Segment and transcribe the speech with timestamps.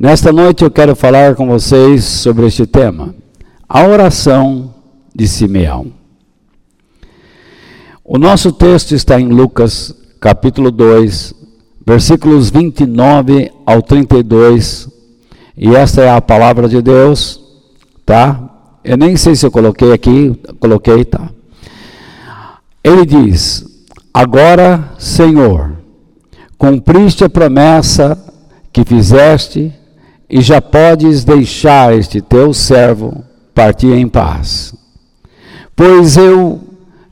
[0.00, 3.12] Nesta noite eu quero falar com vocês sobre este tema,
[3.68, 4.72] a oração
[5.12, 5.92] de Simeão.
[8.04, 11.34] O nosso texto está em Lucas, capítulo 2,
[11.84, 14.88] versículos 29 ao 32,
[15.56, 17.40] e esta é a palavra de Deus,
[18.06, 18.78] tá?
[18.84, 21.28] Eu nem sei se eu coloquei aqui, coloquei, tá?
[22.84, 23.66] Ele diz:
[24.14, 25.72] Agora, Senhor,
[26.56, 28.16] cumpriste a promessa
[28.72, 29.74] que fizeste
[30.28, 33.24] e já podes deixar este teu servo
[33.54, 34.74] partir em paz.
[35.74, 36.60] Pois eu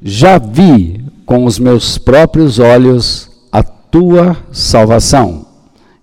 [0.02, 5.46] já vi com os meus próprios olhos a tua salvação.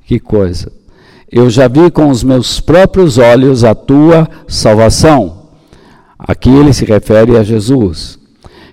[0.06, 0.72] Que coisa!
[1.32, 5.50] Eu já vi com os meus próprios olhos a tua salvação.
[6.20, 8.20] Aqui ele se refere a Jesus,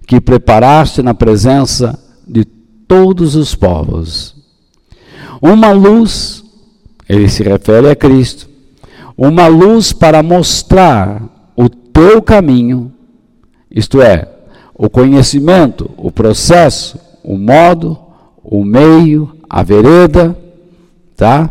[0.07, 1.99] que preparaste na presença
[2.29, 4.35] de todos os povos.
[5.41, 6.40] Uma luz
[7.11, 8.49] ele se refere a Cristo.
[9.19, 11.21] Uma luz para mostrar
[11.57, 12.93] o teu caminho,
[13.69, 14.29] isto é,
[14.73, 17.99] o conhecimento, o processo, o modo,
[18.45, 20.39] o meio, a vereda,
[21.17, 21.51] tá?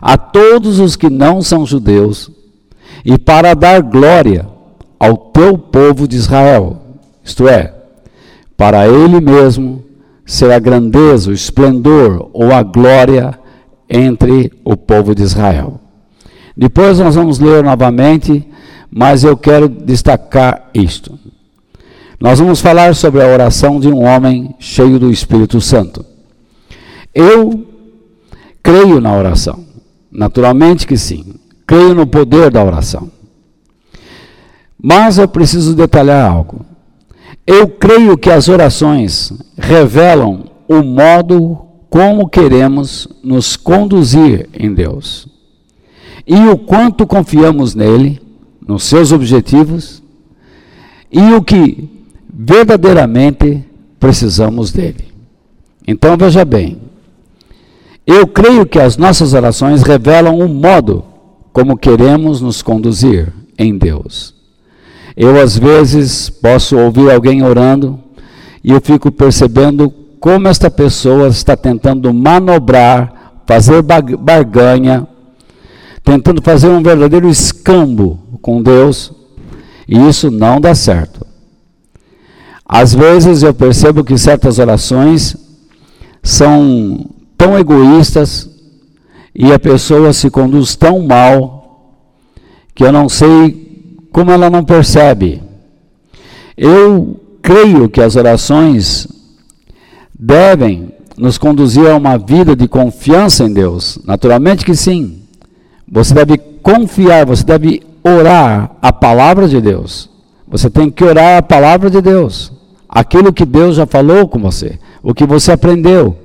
[0.00, 2.30] A todos os que não são judeus,
[3.04, 4.46] e para dar glória
[5.00, 6.80] ao teu povo de Israel,
[7.24, 7.74] isto é,
[8.56, 9.82] para ele mesmo
[10.24, 13.41] ser a grandeza, o esplendor ou a glória
[13.92, 15.78] entre o povo de Israel.
[16.56, 18.48] Depois nós vamos ler novamente,
[18.90, 21.18] mas eu quero destacar isto.
[22.18, 26.04] Nós vamos falar sobre a oração de um homem cheio do Espírito Santo.
[27.14, 27.66] Eu
[28.62, 29.62] creio na oração,
[30.10, 31.34] naturalmente que sim.
[31.66, 33.10] Creio no poder da oração.
[34.80, 36.64] Mas eu preciso detalhar algo.
[37.46, 45.28] Eu creio que as orações revelam o modo como queremos nos conduzir em Deus
[46.26, 48.18] e o quanto confiamos nele,
[48.66, 50.02] nos seus objetivos
[51.12, 51.90] e o que
[52.32, 53.62] verdadeiramente
[54.00, 55.12] precisamos dele.
[55.86, 56.80] Então veja bem,
[58.06, 61.04] eu creio que as nossas orações revelam o modo
[61.52, 64.34] como queremos nos conduzir em Deus.
[65.14, 68.00] Eu às vezes posso ouvir alguém orando
[68.64, 69.92] e eu fico percebendo
[70.22, 75.04] como esta pessoa está tentando manobrar, fazer barganha,
[76.04, 79.12] tentando fazer um verdadeiro escambo com Deus,
[79.88, 81.26] e isso não dá certo.
[82.64, 85.36] Às vezes eu percebo que certas orações
[86.22, 87.04] são
[87.36, 88.48] tão egoístas
[89.34, 91.98] e a pessoa se conduz tão mal
[92.76, 95.42] que eu não sei como ela não percebe.
[96.56, 99.08] Eu creio que as orações
[100.24, 103.98] devem nos conduzir a uma vida de confiança em Deus?
[104.06, 105.22] Naturalmente que sim.
[105.90, 110.08] Você deve confiar, você deve orar a palavra de Deus.
[110.46, 112.52] Você tem que orar a palavra de Deus.
[112.88, 116.16] Aquilo que Deus já falou com você, o que você aprendeu.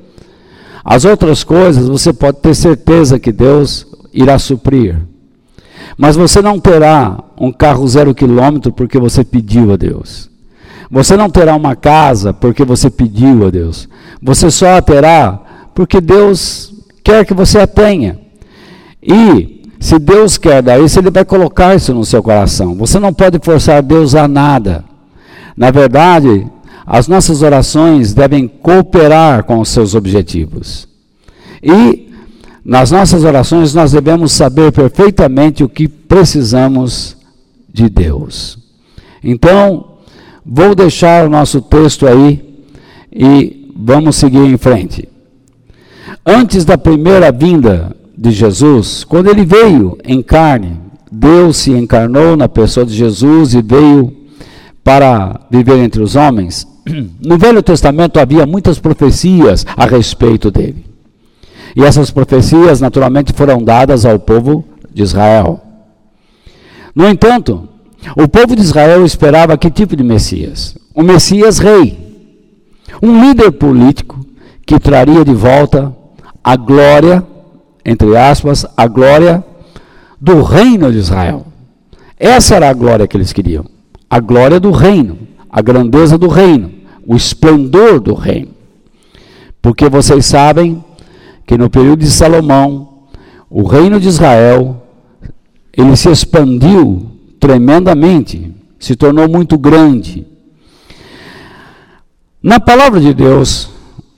[0.85, 4.97] As outras coisas você pode ter certeza que Deus irá suprir.
[5.97, 10.29] Mas você não terá um carro zero quilômetro porque você pediu a Deus.
[10.89, 13.87] Você não terá uma casa porque você pediu a Deus.
[14.21, 15.39] Você só a terá
[15.75, 18.19] porque Deus quer que você a tenha.
[19.01, 22.75] E se Deus quer dar isso, Ele vai colocar isso no seu coração.
[22.75, 24.83] Você não pode forçar Deus a nada.
[25.55, 26.47] Na verdade,
[26.85, 30.87] as nossas orações devem cooperar com os seus objetivos.
[31.61, 32.09] E
[32.63, 37.17] nas nossas orações nós devemos saber perfeitamente o que precisamos
[37.71, 38.57] de Deus.
[39.23, 39.97] Então,
[40.50, 42.63] Vou deixar o nosso texto aí
[43.12, 45.09] e vamos seguir em frente.
[46.25, 50.80] Antes da primeira vinda de Jesus, quando ele veio em carne,
[51.12, 54.16] Deus se encarnou na pessoa de Jesus e veio
[54.84, 56.66] para viver entre os homens.
[57.22, 60.85] No Velho Testamento havia muitas profecias a respeito dele.
[61.75, 65.61] E essas profecias, naturalmente, foram dadas ao povo de Israel.
[66.96, 67.67] No entanto,
[68.15, 70.77] o povo de Israel esperava que tipo de Messias?
[70.95, 71.97] Um Messias rei.
[73.01, 74.25] Um líder político
[74.65, 75.95] que traria de volta
[76.43, 77.25] a glória,
[77.85, 79.43] entre aspas, a glória
[80.19, 81.45] do reino de Israel.
[82.19, 83.65] Essa era a glória que eles queriam.
[84.09, 85.17] A glória do reino,
[85.49, 86.71] a grandeza do reino,
[87.05, 88.49] o esplendor do reino.
[89.61, 90.83] Porque vocês sabem
[91.45, 93.03] que no período de Salomão,
[93.49, 94.81] o reino de Israel,
[95.73, 100.25] ele se expandiu tremendamente, se tornou muito grande.
[102.41, 103.69] Na palavra de Deus,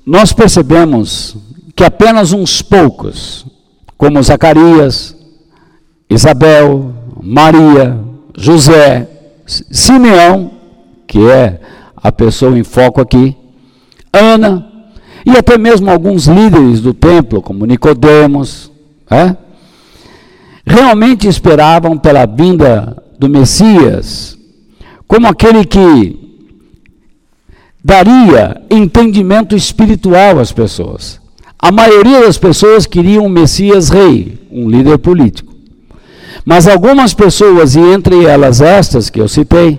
[0.05, 1.37] nós percebemos
[1.75, 3.45] que apenas uns poucos,
[3.97, 5.15] como Zacarias,
[6.09, 7.97] Isabel, Maria,
[8.37, 9.07] José,
[9.45, 10.51] Simeão,
[11.07, 11.59] que é
[11.95, 13.35] a pessoa em foco aqui,
[14.11, 14.67] Ana,
[15.25, 18.71] e até mesmo alguns líderes do templo, como Nicodemos,
[19.09, 19.35] é?
[20.65, 24.37] realmente esperavam pela vinda do Messias,
[25.05, 26.17] como aquele que
[27.83, 31.19] daria entendimento espiritual às pessoas.
[31.57, 35.53] A maioria das pessoas queriam um Messias rei, um líder político.
[36.45, 39.77] Mas algumas pessoas, e entre elas estas que eu citei,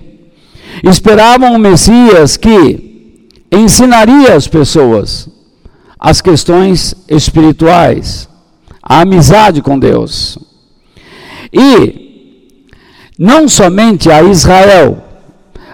[0.84, 5.28] esperavam um Messias que ensinaria as pessoas
[6.00, 8.26] as questões espirituais,
[8.82, 10.38] a amizade com Deus.
[11.52, 12.09] E
[13.20, 14.96] não somente a Israel,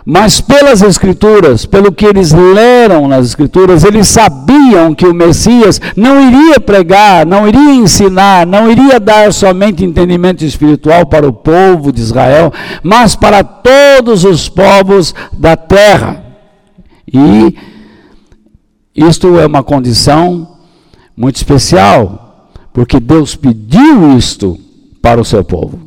[0.05, 6.21] mas pelas Escrituras, pelo que eles leram nas Escrituras, eles sabiam que o Messias não
[6.27, 12.01] iria pregar, não iria ensinar, não iria dar somente entendimento espiritual para o povo de
[12.01, 12.53] Israel,
[12.83, 16.25] mas para todos os povos da terra.
[17.07, 17.57] E
[18.93, 20.57] isto é uma condição
[21.17, 24.59] muito especial, porque Deus pediu isto
[25.01, 25.86] para o seu povo.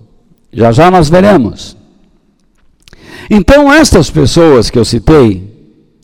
[0.51, 1.77] Já já nós veremos.
[3.29, 5.49] Então, estas pessoas que eu citei,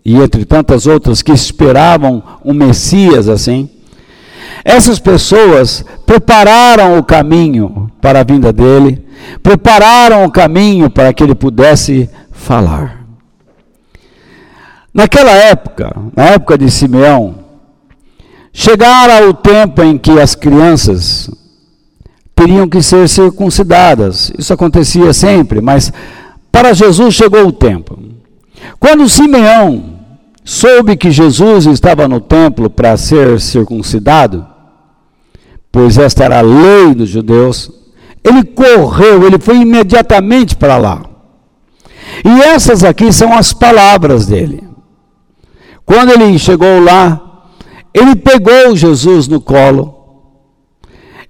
[0.03, 3.69] e entre tantas outras que esperavam um Messias assim,
[4.63, 9.03] essas pessoas prepararam o caminho para a vinda dele,
[9.42, 13.06] prepararam o caminho para que ele pudesse falar.
[14.94, 17.36] Naquela época, na época de Simeão,
[18.53, 21.30] chegara o tempo em que as crianças
[22.36, 24.32] teriam que ser circuncidadas.
[24.38, 25.92] Isso acontecia sempre, mas
[26.52, 27.98] para Jesus chegou o tempo.
[28.80, 29.96] Quando Simeão
[30.44, 34.46] soube que Jesus estava no templo para ser circuncidado,
[35.72, 37.72] pois esta era a lei dos judeus,
[38.24, 41.04] ele correu, ele foi imediatamente para lá.
[42.24, 44.64] E essas aqui são as palavras dele.
[45.86, 47.22] Quando ele chegou lá,
[47.94, 49.94] ele pegou Jesus no colo,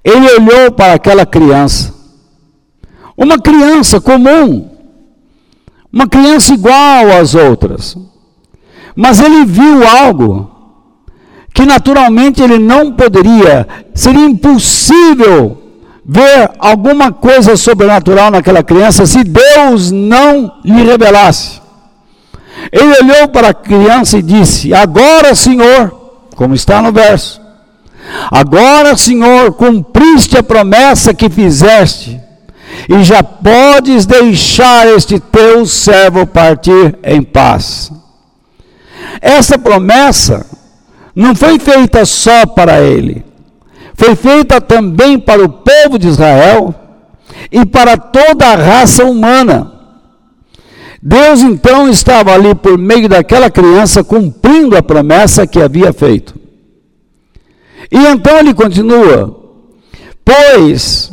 [0.06, 1.92] ele olhou para aquela criança,
[3.18, 4.70] uma criança comum,
[5.92, 7.98] uma criança igual às outras.
[8.96, 10.52] Mas ele viu algo
[11.52, 15.58] que naturalmente ele não poderia, seria impossível
[16.06, 21.60] ver alguma coisa sobrenatural naquela criança se Deus não lhe revelasse.
[22.72, 25.92] Ele olhou para a criança e disse: Agora, Senhor,
[26.36, 27.42] como está no verso,
[28.32, 32.20] agora, Senhor, cumpriste a promessa que fizeste
[32.90, 37.92] e já podes deixar este teu servo partir em paz.
[39.22, 40.46] Essa promessa
[41.16, 43.24] não foi feita só para ele,
[43.96, 46.76] foi feita também para o povo de Israel
[47.52, 49.72] e para toda a raça humana.
[51.02, 56.45] Deus então estava ali por meio daquela criança cumprindo a promessa que havia feito.
[57.92, 59.36] E então ele continua:
[60.24, 61.12] Pois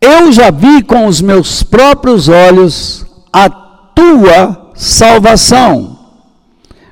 [0.00, 5.98] eu já vi com os meus próprios olhos a tua salvação.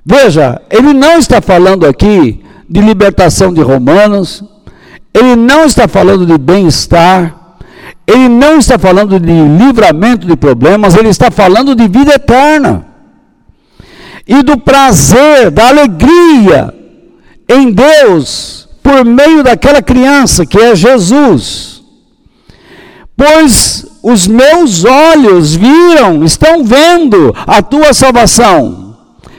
[0.05, 4.43] Veja, ele não está falando aqui de libertação de romanos,
[5.13, 7.57] ele não está falando de bem-estar,
[8.07, 12.87] ele não está falando de livramento de problemas, ele está falando de vida eterna.
[14.27, 16.75] E do prazer, da alegria
[17.49, 21.83] em Deus, por meio daquela criança que é Jesus.
[23.17, 28.99] Pois os meus olhos viram, estão vendo a tua salvação,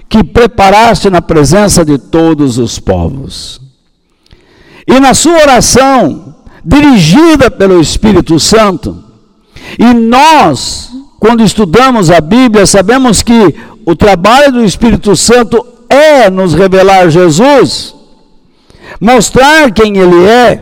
[0.09, 3.61] que preparaste na presença de todos os povos.
[4.87, 9.03] E na sua oração, dirigida pelo Espírito Santo,
[9.77, 16.55] e nós, quando estudamos a Bíblia, sabemos que o trabalho do Espírito Santo é nos
[16.55, 17.94] revelar Jesus,
[18.99, 20.61] mostrar quem Ele é,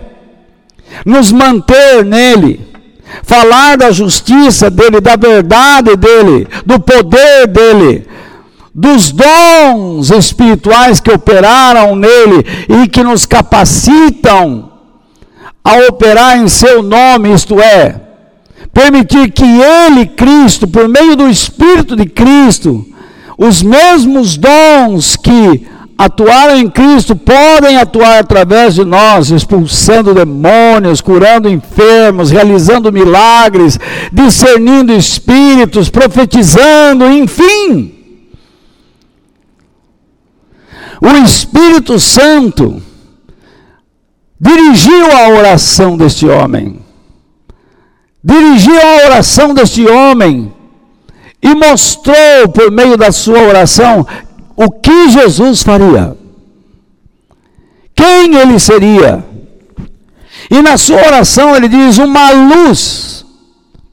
[1.06, 2.74] nos manter nele
[3.22, 8.08] falar da justiça dele, da verdade dele, do poder dele,
[8.74, 14.72] dos dons espirituais que operaram nele e que nos capacitam
[15.64, 18.02] a operar em seu nome, isto é,
[18.74, 22.86] permitir que ele, Cristo, por meio do Espírito de Cristo,
[23.38, 31.50] os mesmos dons que atuaram em Cristo podem atuar através de nós, expulsando demônios, curando
[31.50, 33.80] enfermos, realizando milagres,
[34.12, 37.94] discernindo espíritos, profetizando, enfim.
[41.02, 42.82] O Espírito Santo
[44.40, 46.82] dirigiu a oração deste homem.
[48.24, 50.54] dirigiu a oração deste homem
[51.42, 54.08] e mostrou por meio da sua oração
[54.56, 56.16] o que Jesus faria.
[57.96, 59.24] Quem ele seria?
[60.50, 63.26] E na sua oração ele diz: uma luz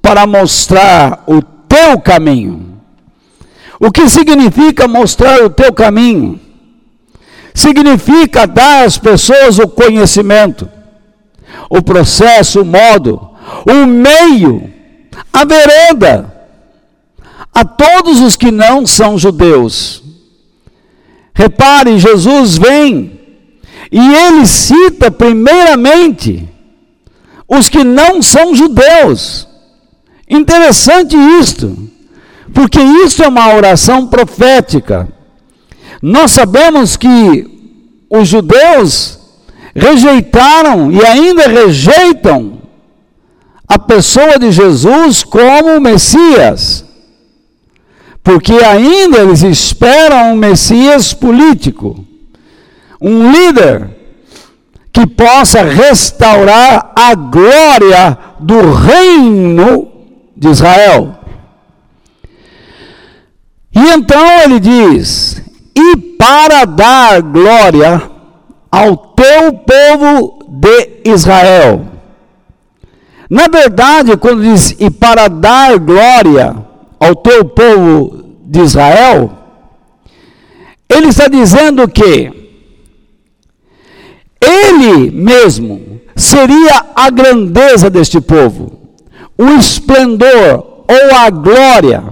[0.02, 2.80] para mostrar o teu caminho.
[3.78, 6.38] O que significa mostrar o teu caminho?
[7.54, 10.68] Significa dar às pessoas o conhecimento,
[11.68, 13.30] o processo, o modo,
[13.66, 14.70] o meio,
[15.32, 16.32] a vereda,
[17.54, 20.09] a todos os que não são judeus.
[21.34, 23.20] Repare, Jesus vem
[23.90, 26.49] e ele cita primeiramente
[27.49, 29.49] os que não são judeus.
[30.28, 31.76] Interessante isto,
[32.54, 35.08] porque isso é uma oração profética.
[36.00, 37.49] Nós sabemos que
[38.08, 39.18] os judeus
[39.75, 42.60] rejeitaram e ainda rejeitam
[43.68, 46.84] a pessoa de Jesus como Messias,
[48.22, 52.04] porque ainda eles esperam um Messias político,
[53.00, 53.88] um líder
[54.92, 59.88] que possa restaurar a glória do reino
[60.36, 61.16] de Israel.
[63.74, 65.42] E então ele diz:
[65.74, 68.02] E para dar glória
[68.70, 71.86] ao teu povo de Israel.
[73.28, 76.69] Na verdade, quando diz e para dar glória
[77.00, 79.33] ao teu povo de Israel,
[80.88, 82.30] ele está dizendo que
[84.40, 88.73] ele mesmo seria a grandeza deste povo,
[89.38, 92.02] o esplendor ou a glória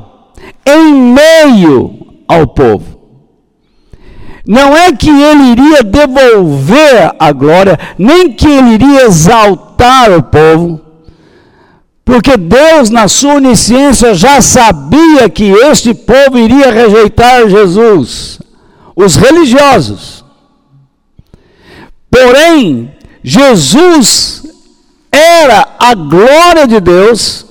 [0.64, 2.99] em meio ao povo.
[4.47, 10.80] Não é que ele iria devolver a glória, nem que ele iria exaltar o povo,
[12.08, 18.38] porque Deus, na sua onisciência, já sabia que este povo iria rejeitar Jesus,
[18.96, 20.24] os religiosos.
[22.10, 22.90] Porém,
[23.22, 24.42] Jesus
[25.12, 27.44] era a glória de Deus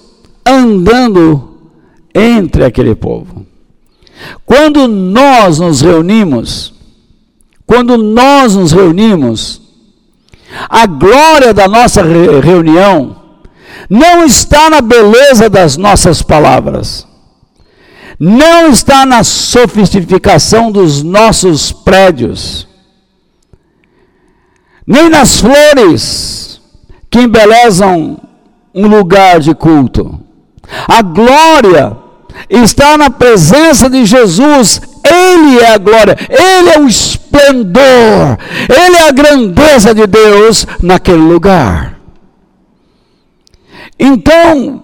[0.43, 1.59] andando
[2.11, 3.45] entre aquele povo.
[4.43, 6.73] Quando nós nos reunimos,
[7.63, 9.61] quando nós nos reunimos,
[10.67, 13.26] a glória da nossa reunião
[13.89, 17.07] não está na beleza das nossas palavras,
[18.19, 22.67] não está na sofisticação dos nossos prédios,
[24.85, 26.61] nem nas flores
[27.09, 28.19] que embelezam
[28.73, 30.19] um lugar de culto.
[30.87, 31.97] A glória
[32.49, 38.37] está na presença de Jesus, Ele é a glória, Ele é o esplendor,
[38.69, 41.96] Ele é a grandeza de Deus naquele lugar.
[43.99, 44.83] Então,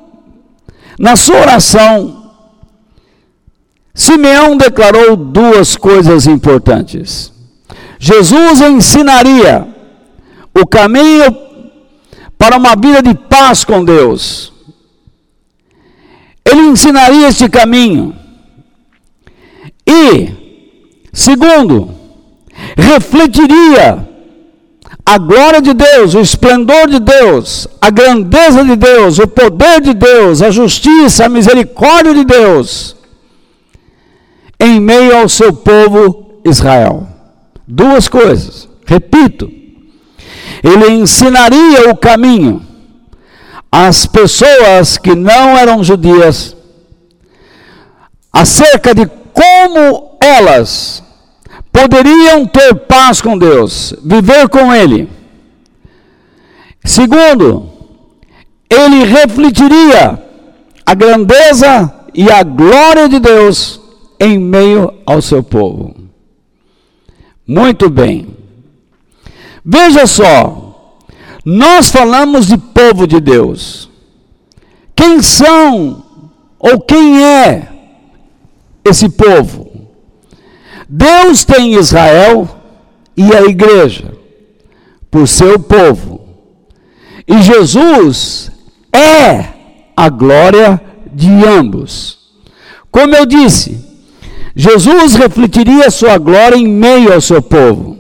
[0.98, 2.32] na sua oração,
[3.94, 7.32] Simeão declarou duas coisas importantes.
[8.00, 9.68] Jesus ensinaria
[10.54, 11.36] o caminho
[12.38, 14.52] para uma vida de paz com Deus.
[16.44, 18.16] Ele ensinaria este caminho.
[19.88, 20.30] E,
[21.14, 21.92] segundo,
[22.76, 24.13] refletiria
[25.06, 29.94] a glória de Deus, o esplendor de Deus, a grandeza de Deus, o poder de
[29.94, 32.96] Deus, a justiça, a misericórdia de Deus,
[34.60, 37.08] em meio ao seu povo Israel.
[37.68, 39.52] Duas coisas, repito,
[40.64, 42.66] ele ensinaria o caminho
[43.70, 46.56] às pessoas que não eram judias
[48.32, 51.04] acerca de como elas
[51.74, 55.10] poderiam ter paz com Deus, viver com Ele.
[56.86, 57.72] Segundo,
[58.70, 60.22] ele refletiria
[60.86, 63.80] a grandeza e a glória de Deus
[64.20, 65.96] em meio ao seu povo.
[67.48, 68.36] Muito bem.
[69.66, 71.00] Veja só,
[71.46, 73.90] nós falamos de povo de Deus.
[74.96, 76.04] Quem são
[76.60, 77.70] ou quem é
[78.84, 79.63] esse povo?
[80.88, 82.48] Deus tem Israel
[83.16, 84.14] e a igreja
[85.10, 86.22] por seu povo.
[87.28, 88.52] E Jesus
[88.92, 89.46] é
[89.96, 90.82] a glória
[91.14, 92.18] de ambos.
[92.92, 93.84] Como eu disse,
[94.56, 97.98] Jesus refletiria sua glória em meio ao seu povo.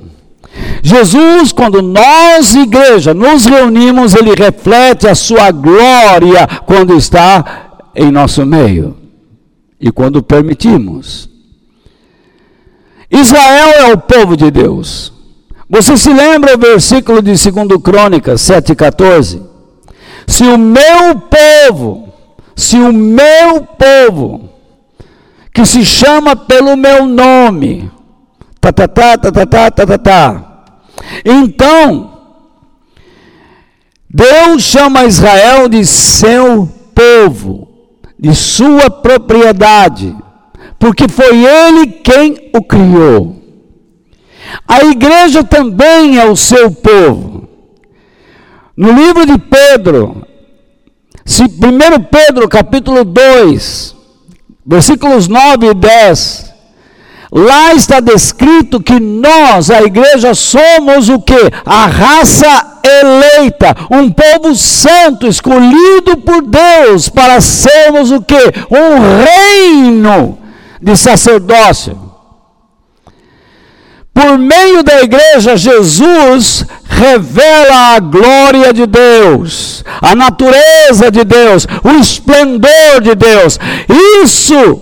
[0.84, 8.46] Jesus, quando nós, igreja, nos reunimos, ele reflete a sua glória quando está em nosso
[8.46, 8.96] meio
[9.80, 11.33] e quando permitimos.
[13.13, 15.13] Israel é o povo de Deus.
[15.70, 19.41] Você se lembra o versículo de 2 Crônicas 7,14?
[20.27, 22.12] Se o meu povo,
[22.55, 24.50] se o meu povo,
[25.53, 27.91] que se chama pelo meu nome,
[28.60, 30.63] tá, tá, tá, tá, tá, tá, tá, tá, tá.
[31.24, 32.13] Então,
[34.10, 37.67] Deus chama Israel de seu povo,
[38.20, 40.15] de sua propriedade,
[40.84, 43.42] porque foi Ele quem o criou.
[44.68, 47.48] A igreja também é o seu povo.
[48.75, 50.28] No livro de Pedro,
[51.25, 53.96] 1 Pedro capítulo 2,
[54.66, 56.54] versículos 9 e 10,
[57.32, 61.50] lá está descrito que nós, a igreja, somos o que?
[61.66, 68.36] A raça eleita, um povo santo, escolhido por Deus para sermos o que?
[68.70, 70.43] Um reino
[70.84, 72.12] de sacerdócio.
[74.13, 81.90] Por meio da igreja, Jesus revela a glória de Deus, a natureza de Deus, o
[82.00, 83.60] esplendor de Deus.
[84.22, 84.82] Isso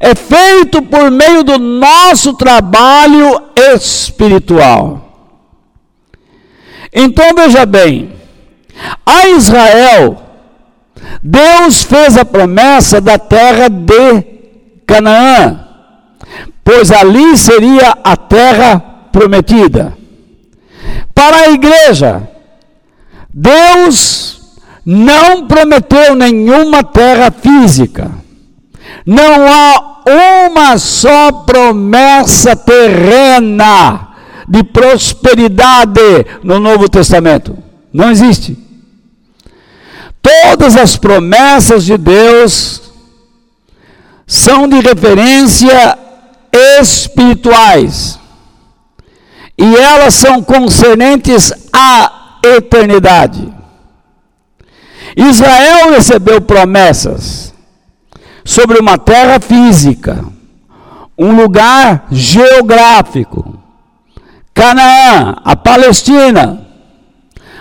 [0.00, 3.40] é feito por meio do nosso trabalho
[3.74, 5.04] espiritual.
[6.92, 8.12] Então veja bem,
[9.06, 10.22] a Israel,
[11.22, 14.37] Deus fez a promessa da terra de
[14.88, 15.68] Canaã
[16.68, 18.78] pois ali seria a terra
[19.10, 19.96] prometida.
[21.14, 22.28] Para a igreja,
[23.32, 24.38] Deus
[24.84, 28.10] não prometeu nenhuma terra física.
[29.06, 30.02] Não há
[30.44, 34.08] uma só promessa terrena
[34.46, 37.56] de prosperidade no Novo Testamento.
[37.90, 38.58] Não existe.
[40.20, 42.87] Todas as promessas de Deus
[44.28, 45.98] são de referência
[46.52, 48.20] espirituais.
[49.56, 53.52] E elas são concernentes à eternidade.
[55.16, 57.54] Israel recebeu promessas
[58.44, 60.24] sobre uma terra física,
[61.18, 63.58] um lugar geográfico.
[64.52, 66.66] Canaã, a Palestina,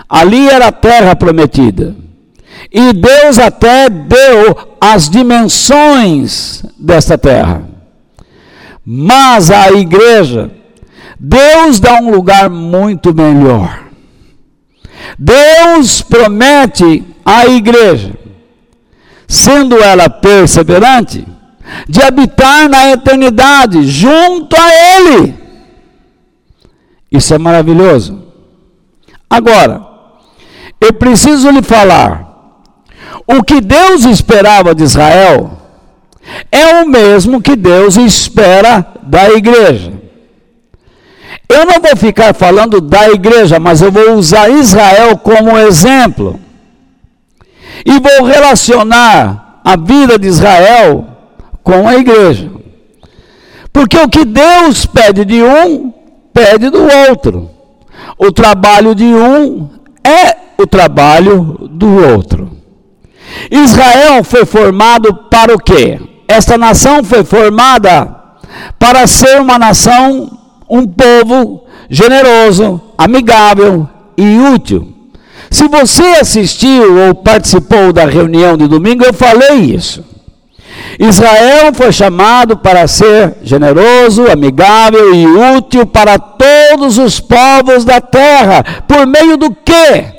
[0.09, 1.95] ali era a terra prometida.
[2.71, 7.63] E Deus até deu as dimensões desta terra.
[8.85, 10.51] Mas a igreja,
[11.19, 13.85] Deus dá um lugar muito melhor.
[15.17, 18.13] Deus promete à igreja,
[19.27, 21.25] sendo ela perseverante,
[21.87, 25.35] de habitar na eternidade junto a Ele.
[27.11, 28.23] Isso é maravilhoso.
[29.29, 29.85] Agora,
[30.79, 32.26] eu preciso lhe falar:
[33.27, 35.51] o que Deus esperava de Israel
[36.51, 39.93] é o mesmo que Deus espera da igreja.
[41.49, 46.39] Eu não vou ficar falando da igreja, mas eu vou usar Israel como exemplo.
[47.85, 51.07] E vou relacionar a vida de Israel
[51.63, 52.51] com a igreja.
[53.71, 55.93] Porque o que Deus pede de um,
[56.33, 57.49] pede do outro.
[58.17, 59.69] O trabalho de um
[60.03, 62.36] é o trabalho do outro.
[63.51, 65.99] Israel foi formado para o quê?
[66.27, 68.15] esta nação foi formada
[68.77, 70.29] para ser uma nação,
[70.69, 74.93] um povo generoso, amigável e útil.
[75.49, 80.03] Se você assistiu ou participou da reunião de domingo, eu falei isso.
[80.99, 85.25] Israel foi chamado para ser generoso, amigável e
[85.57, 88.63] útil para todos os povos da terra.
[88.87, 90.16] Por meio do quê?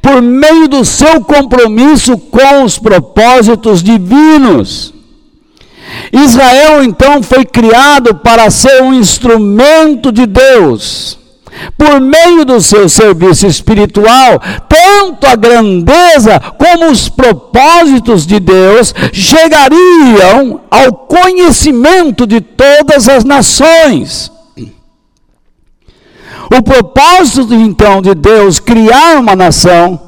[0.00, 4.94] Por meio do seu compromisso com os propósitos divinos.
[6.12, 11.18] Israel então foi criado para ser um instrumento de Deus.
[11.76, 20.60] Por meio do seu serviço espiritual, tanto a grandeza como os propósitos de Deus chegariam
[20.70, 24.30] ao conhecimento de todas as nações.
[26.52, 30.00] O propósito então de Deus criar uma nação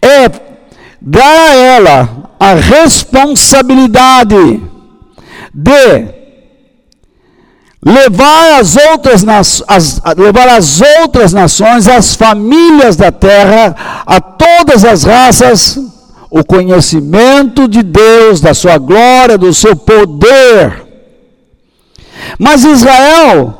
[0.00, 0.30] é
[1.00, 4.62] dar a ela a responsabilidade
[5.52, 6.08] de
[7.84, 9.24] levar as outras,
[9.68, 15.78] as, levar as outras nações, as famílias da terra, a todas as raças,
[16.30, 20.88] o conhecimento de Deus, da sua glória, do seu poder.
[22.38, 23.58] Mas Israel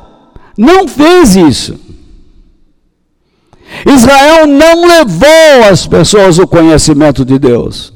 [0.57, 1.90] não fez isso.
[3.87, 7.93] Israel não levou as pessoas o conhecimento de Deus.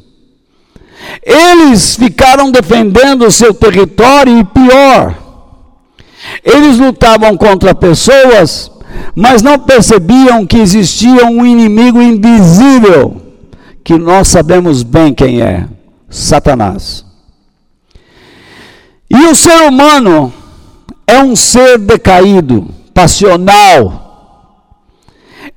[1.23, 5.15] Eles ficaram defendendo o seu território e pior,
[6.43, 8.71] eles lutavam contra pessoas,
[9.15, 13.21] mas não percebiam que existia um inimigo invisível
[13.83, 15.67] que nós sabemos bem quem é:
[16.09, 17.05] Satanás.
[19.11, 20.33] E o ser humano
[21.07, 24.04] é um ser decaído, passional.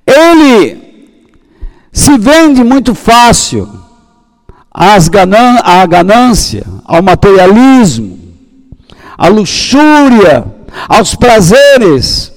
[0.06, 0.88] Ele
[1.92, 3.68] se vende muito fácil
[4.72, 8.20] às ganan à ganância, ao materialismo,
[9.18, 10.46] à luxúria,
[10.88, 12.32] aos prazeres.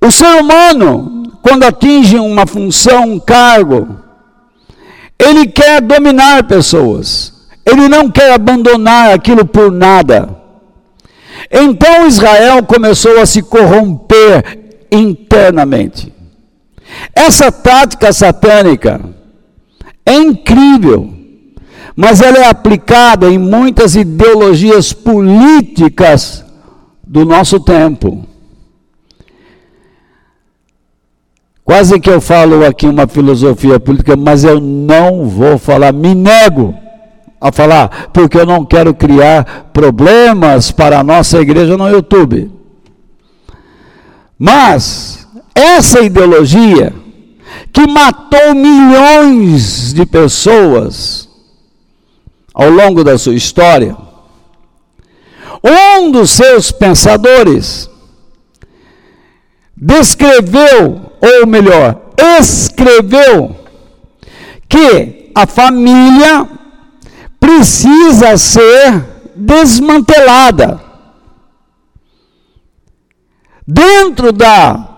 [0.00, 3.96] O ser humano, quando atinge uma função, um cargo,
[5.18, 7.34] ele quer dominar pessoas.
[7.66, 10.36] Ele não quer abandonar aquilo por nada.
[11.50, 16.12] Então Israel começou a se corromper internamente.
[17.14, 19.00] Essa tática satânica
[20.04, 21.12] é incrível,
[21.94, 26.44] mas ela é aplicada em muitas ideologias políticas
[27.06, 28.26] do nosso tempo.
[31.64, 36.74] Quase que eu falo aqui uma filosofia política, mas eu não vou falar, me nego
[37.40, 42.59] a falar, porque eu não quero criar problemas para a nossa igreja no YouTube.
[44.42, 46.94] Mas essa ideologia
[47.70, 51.28] que matou milhões de pessoas
[52.54, 53.94] ao longo da sua história,
[55.62, 57.90] um dos seus pensadores
[59.76, 62.00] descreveu, ou melhor,
[62.38, 63.54] escreveu,
[64.66, 66.48] que a família
[67.38, 69.04] precisa ser
[69.36, 70.89] desmantelada.
[73.72, 74.88] Dentro da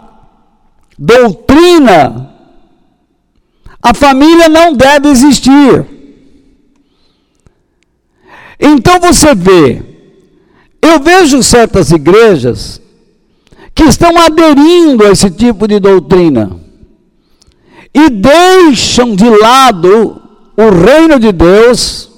[0.98, 2.32] doutrina,
[3.82, 5.84] a família não deve existir.
[8.58, 9.82] Então você vê,
[10.80, 12.80] eu vejo certas igrejas
[13.74, 16.58] que estão aderindo a esse tipo de doutrina
[17.92, 20.22] e deixam de lado
[20.56, 22.10] o reino de Deus.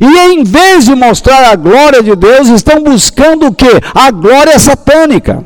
[0.00, 3.70] E em vez de mostrar a glória de Deus, estão buscando o que?
[3.94, 5.44] A glória satânica.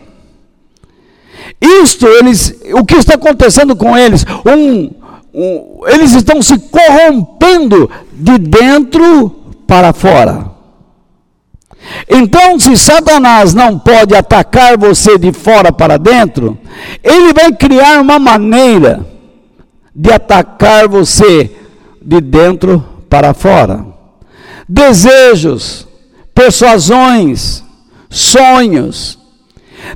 [1.60, 4.24] Isto, eles, o que está acontecendo com eles?
[4.44, 4.90] Um,
[5.32, 9.30] um, eles estão se corrompendo de dentro
[9.66, 10.54] para fora.
[12.08, 16.58] Então, se Satanás não pode atacar você de fora para dentro,
[17.02, 19.06] ele vai criar uma maneira
[19.94, 21.50] de atacar você
[22.02, 23.95] de dentro para fora.
[24.68, 25.86] Desejos,
[26.34, 27.62] persuasões,
[28.10, 29.18] sonhos.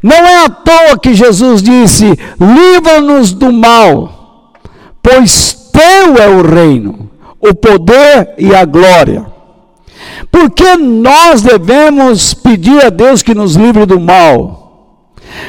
[0.03, 2.07] Não é à toa que Jesus disse:
[2.39, 4.53] livra-nos do mal,
[5.03, 9.27] pois teu é o reino, o poder e a glória.
[10.31, 14.61] Porque nós devemos pedir a Deus que nos livre do mal?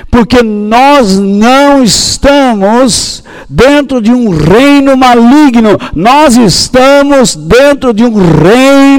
[0.10, 8.91] Porque nós não estamos dentro de um reino maligno, nós estamos dentro de um reino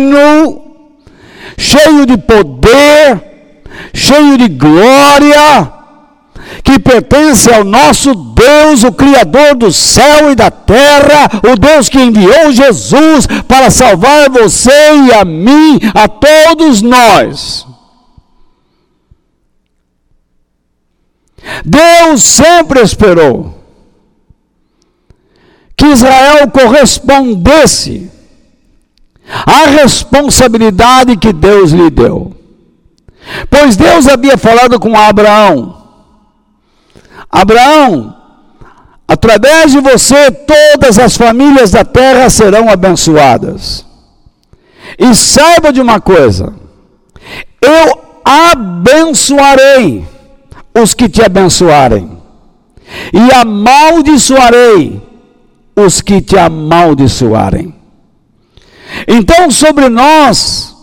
[1.57, 3.21] cheio de poder,
[3.95, 5.83] cheio de glória
[6.63, 11.99] que pertence ao nosso Deus, o Criador do céu e da terra, o Deus que
[11.99, 14.71] enviou Jesus para salvar você
[15.07, 17.67] e a mim, a todos nós.
[21.65, 23.59] Deus sempre esperou
[25.77, 28.11] que Israel correspondesse
[29.47, 32.33] à responsabilidade que Deus lhe deu.
[33.49, 35.83] Pois Deus havia falado com Abraão,
[37.31, 38.15] Abraão,
[39.09, 43.87] através de você todas as famílias da terra serão abençoadas.
[44.99, 46.53] E saiba de uma coisa:
[47.61, 50.05] eu abençoarei
[50.75, 52.11] os que te abençoarem,
[53.13, 55.01] e amaldiçoarei
[55.75, 57.82] os que te amaldiçoarem.
[59.07, 60.75] Então, sobre nós,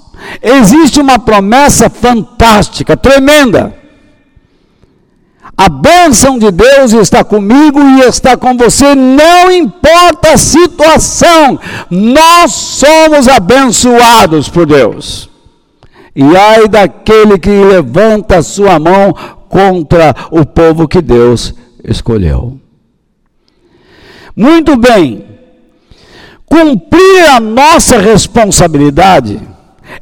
[0.42, 3.76] existe uma promessa fantástica, tremenda.
[5.58, 12.54] A bênção de Deus está comigo e está com você, não importa a situação, nós
[12.54, 15.30] somos abençoados por Deus.
[16.16, 19.14] E ai daquele que levanta a sua mão
[19.50, 22.58] contra o povo que Deus escolheu.
[24.36, 25.26] Muito bem,
[26.50, 29.40] cumprir a nossa responsabilidade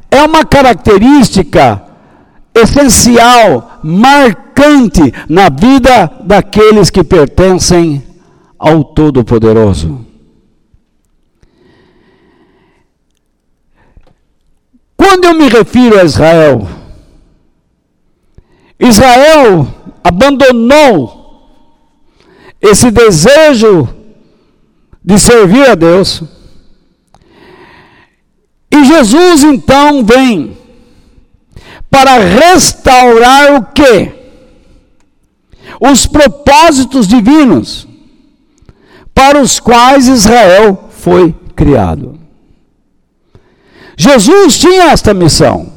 [0.09, 1.83] é uma característica
[2.53, 8.03] essencial, marcante na vida daqueles que pertencem
[8.57, 10.05] ao Todo-Poderoso.
[14.95, 16.67] Quando eu me refiro a Israel,
[18.79, 19.67] Israel
[20.03, 21.17] abandonou
[22.61, 23.87] esse desejo
[25.03, 26.23] de servir a Deus.
[28.77, 30.55] E Jesus então vem
[31.89, 34.11] para restaurar o que?
[35.79, 37.87] Os propósitos divinos
[39.15, 42.19] para os quais Israel foi criado.
[43.97, 45.73] Jesus tinha esta missão.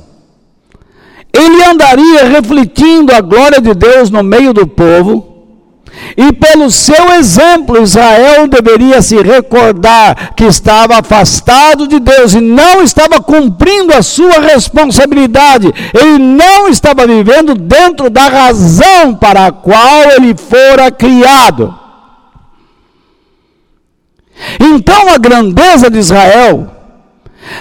[1.33, 5.30] Ele andaria refletindo a glória de Deus no meio do povo
[6.16, 12.83] e pelo seu exemplo, Israel deveria se recordar que estava afastado de Deus e não
[12.83, 15.72] estava cumprindo a sua responsabilidade.
[15.94, 21.74] Ele não estava vivendo dentro da razão para a qual ele fora criado.
[24.59, 26.70] Então a grandeza de Israel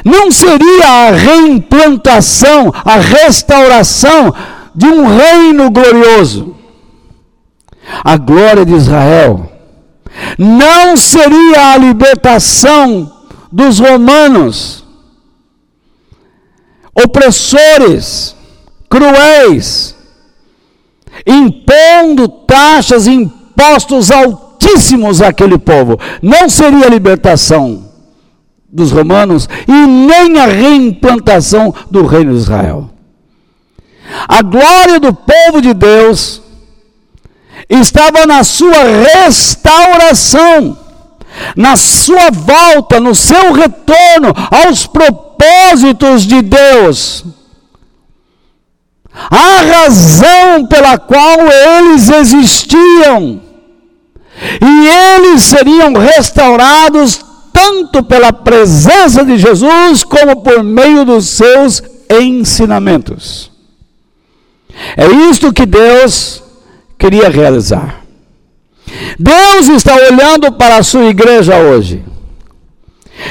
[0.03, 4.33] não seria a reimplantação, a restauração
[4.73, 6.58] de um reino glorioso
[8.03, 9.51] a glória de Israel,
[10.37, 13.11] não seria a libertação
[13.51, 14.83] dos romanos,
[16.93, 18.35] opressores,
[18.89, 19.95] cruéis,
[21.25, 25.99] impondo taxas e impostos altíssimos àquele povo.
[26.21, 27.89] Não seria a libertação
[28.71, 32.89] dos romanos e nem a reimplantação do reino de Israel.
[34.27, 36.41] A glória do povo de Deus
[37.67, 40.77] estava na sua restauração,
[41.55, 47.25] na sua volta, no seu retorno aos propósitos de Deus.
[49.29, 53.41] A razão pela qual eles existiam.
[54.61, 57.19] E eles seriam restaurados
[57.51, 63.51] tanto pela presença de Jesus como por meio dos seus ensinamentos.
[64.95, 66.41] É isto que Deus
[66.99, 68.01] queria realizar.
[69.17, 72.03] Deus está olhando para a sua igreja hoje.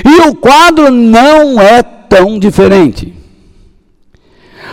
[0.04, 3.14] E o quadro não é tão diferente.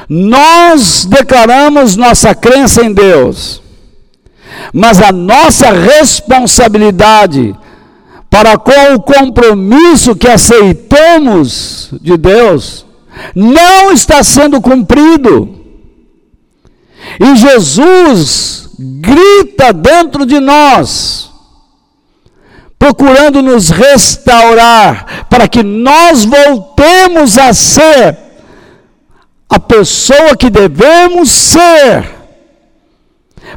[0.07, 3.61] Nós declaramos nossa crença em Deus,
[4.71, 7.55] mas a nossa responsabilidade
[8.29, 12.85] para com o compromisso que aceitamos de Deus
[13.33, 15.55] não está sendo cumprido.
[17.19, 21.31] E Jesus grita dentro de nós,
[22.77, 28.17] procurando nos restaurar, para que nós voltemos a ser
[29.49, 32.09] a pessoa que devemos ser,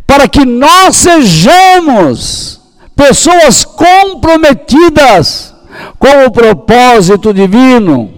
[0.07, 2.61] para que nós sejamos
[2.94, 5.54] pessoas comprometidas
[5.98, 8.12] com o propósito divino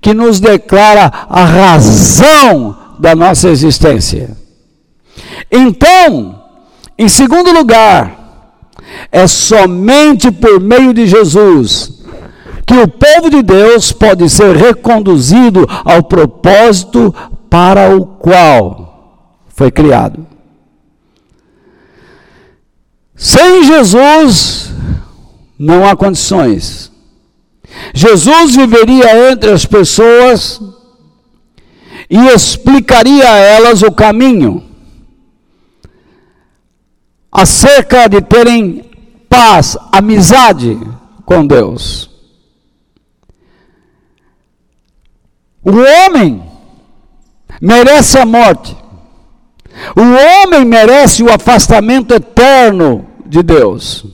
[0.00, 4.36] que nos declara a razão da nossa existência.
[5.50, 6.42] Então,
[6.96, 8.18] em segundo lugar,
[9.10, 11.98] é somente por meio de Jesus
[12.66, 17.14] que o povo de Deus pode ser reconduzido ao propósito
[17.48, 20.26] para o qual foi criado.
[23.16, 24.70] Sem Jesus,
[25.58, 26.92] não há condições.
[27.94, 30.60] Jesus viveria entre as pessoas
[32.10, 34.67] e explicaria a elas o caminho
[37.40, 38.84] acerca de terem
[39.28, 40.76] paz, amizade
[41.24, 42.10] com Deus.
[45.62, 46.42] O homem
[47.60, 48.76] merece a morte.
[49.96, 54.04] O homem merece o afastamento eterno de Deus.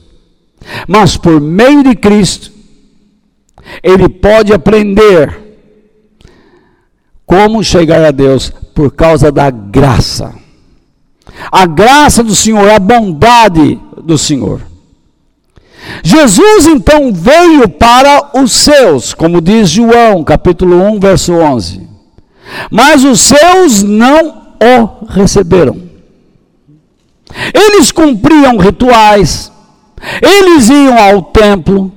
[0.87, 2.51] Mas por meio de Cristo,
[3.81, 5.57] ele pode aprender
[7.25, 10.44] como chegar a Deus por causa da graça.
[11.51, 14.61] A graça do Senhor, a bondade do Senhor.
[16.03, 21.87] Jesus então veio para os seus, como diz João, capítulo 1, verso 11.
[22.71, 25.77] Mas os seus não o receberam.
[27.53, 29.51] Eles cumpriam rituais,
[30.21, 31.91] eles iam ao templo,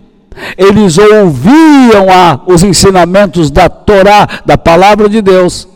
[0.56, 5.68] eles ouviam a, os ensinamentos da Torá, da palavra de Deus,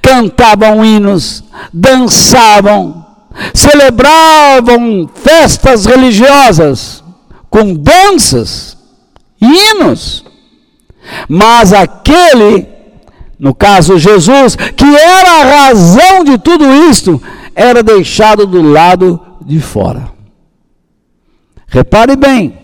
[0.00, 3.04] cantavam hinos, dançavam,
[3.52, 7.04] celebravam festas religiosas
[7.50, 8.76] com danças,
[9.40, 10.24] hinos.
[11.28, 12.66] Mas aquele,
[13.38, 17.22] no caso Jesus, que era a razão de tudo isto,
[17.54, 20.12] era deixado do lado de fora.
[21.66, 22.58] Repare bem,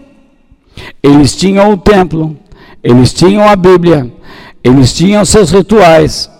[1.02, 2.36] eles tinham o templo,
[2.82, 4.12] eles tinham a Bíblia,
[4.62, 6.30] eles tinham seus rituais,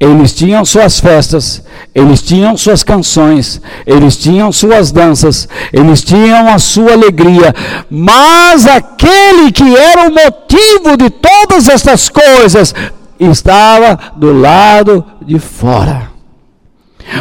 [0.00, 1.62] Eles tinham suas festas,
[1.94, 7.54] eles tinham suas canções, eles tinham suas danças, eles tinham a sua alegria,
[7.90, 12.74] mas aquele que era o motivo de todas estas coisas
[13.18, 16.10] estava do lado de fora.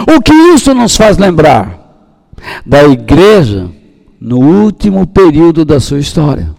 [0.07, 1.77] O que isso nos faz lembrar?
[2.65, 3.69] Da igreja
[4.21, 6.55] no último período da sua história.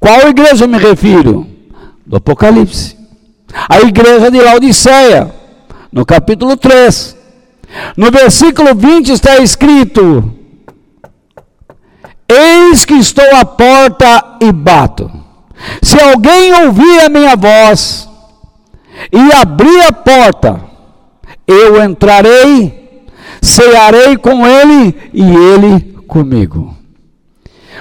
[0.00, 1.46] Qual igreja eu me refiro?
[2.06, 2.95] Do Apocalipse.
[3.68, 5.34] A igreja de Laodiceia,
[5.92, 7.16] no capítulo 3.
[7.96, 10.32] No versículo 20 está escrito:
[12.28, 15.10] Eis que estou à porta e bato.
[15.82, 18.08] Se alguém ouvir a minha voz
[19.12, 20.60] e abrir a porta,
[21.46, 23.04] eu entrarei,
[23.40, 26.76] cearei com ele e ele comigo.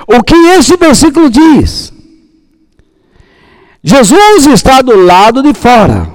[0.07, 1.94] O que esse versículo diz?
[3.87, 6.09] Jesus está do lado de fora.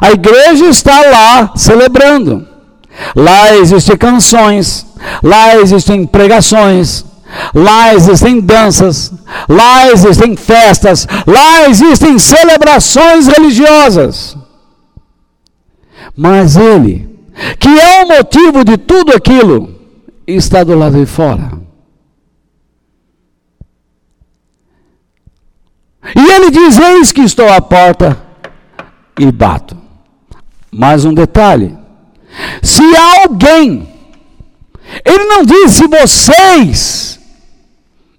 [0.00, 2.46] A igreja está lá celebrando.
[3.16, 4.86] Lá existem canções,
[5.22, 7.04] lá existem pregações,
[7.52, 9.12] lá existem danças,
[9.48, 14.36] lá existem festas, lá existem celebrações religiosas.
[16.16, 17.10] Mas ele,
[17.58, 19.74] que é o motivo de tudo aquilo,
[20.26, 21.65] está do lado de fora.
[26.14, 28.20] E ele diz: Eis que estou à porta
[29.18, 29.76] e bato.
[30.70, 31.76] Mais um detalhe:
[32.62, 32.82] se
[33.22, 33.88] alguém,
[35.04, 37.20] ele não diz se vocês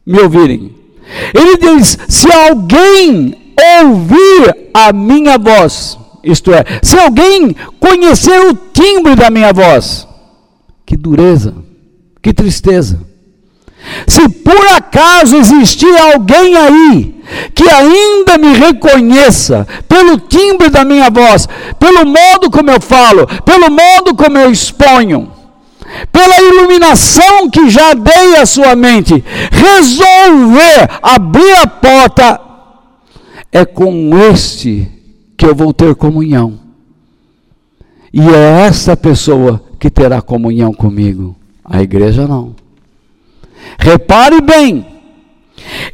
[0.06, 0.76] me ouvirem,
[1.34, 9.15] ele diz: se alguém ouvir a minha voz, isto é, se alguém conhecer o timbre
[9.15, 10.08] da minha voz,
[10.86, 11.54] que dureza,
[12.21, 13.00] que tristeza.
[14.06, 17.16] Se por acaso existir alguém aí
[17.54, 21.48] que ainda me reconheça pelo timbre da minha voz,
[21.80, 25.32] pelo modo como eu falo, pelo modo como eu exponho,
[26.12, 32.42] pela iluminação que já dei à sua mente, resolver abrir a porta,
[33.52, 34.92] é com este
[35.38, 36.60] que eu vou ter comunhão.
[38.12, 41.36] E é essa pessoa que terá comunhão comigo.
[41.63, 42.56] A igreja não.
[43.78, 44.86] Repare bem,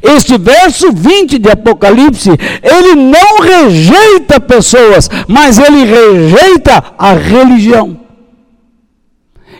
[0.02, 2.30] este verso 20 de Apocalipse,
[2.62, 8.00] ele não rejeita pessoas, mas ele rejeita a religião.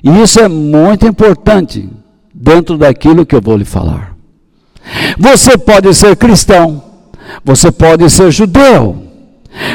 [0.02, 1.88] E isso é muito importante
[2.32, 4.14] dentro daquilo que eu vou lhe falar.
[5.18, 6.82] Você pode ser cristão,
[7.42, 9.02] você pode ser judeu,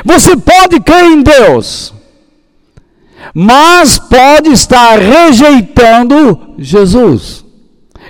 [0.06, 1.94] você pode crer em Deus,
[3.34, 7.50] mas pode estar rejeitando Jesus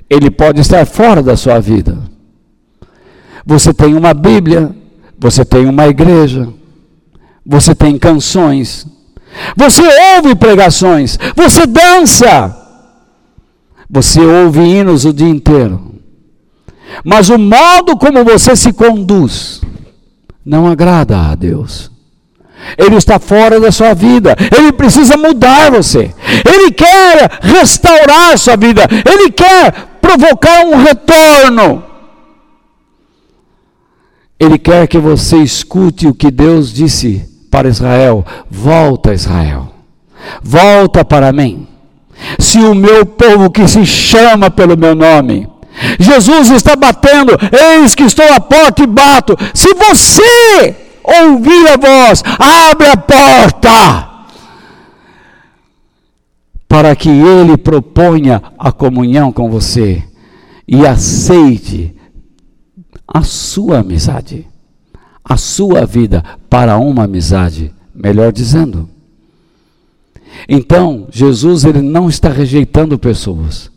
[0.10, 1.98] ele pode estar fora da sua vida.
[3.50, 4.76] Você tem uma Bíblia,
[5.18, 6.50] você tem uma igreja,
[7.44, 8.86] você tem canções,
[9.58, 9.82] você
[10.14, 12.56] ouve pregações, você dança,
[13.90, 15.96] você ouve hinos o dia inteiro.
[17.04, 19.62] Mas o modo como você se conduz
[20.46, 21.90] não agrada a Deus.
[22.78, 24.36] Ele está fora da sua vida.
[24.56, 26.14] Ele precisa mudar você.
[26.46, 28.84] Ele quer restaurar sua vida.
[29.12, 31.89] Ele quer provocar um retorno.
[34.40, 39.74] Ele quer que você escute o que Deus disse para Israel: Volta, Israel,
[40.42, 41.68] volta para mim.
[42.38, 45.48] Se o meu povo que se chama pelo meu nome,
[46.00, 49.38] Jesus está batendo, eis que estou à porta e bato.
[49.54, 54.10] Se você ouvir a voz, abre a porta
[56.68, 60.04] para que ele proponha a comunhão com você
[60.68, 61.96] e aceite
[63.12, 64.48] a sua amizade,
[65.24, 68.88] a sua vida para uma amizade, melhor dizendo.
[70.48, 73.72] Então, Jesus ele não está rejeitando pessoas,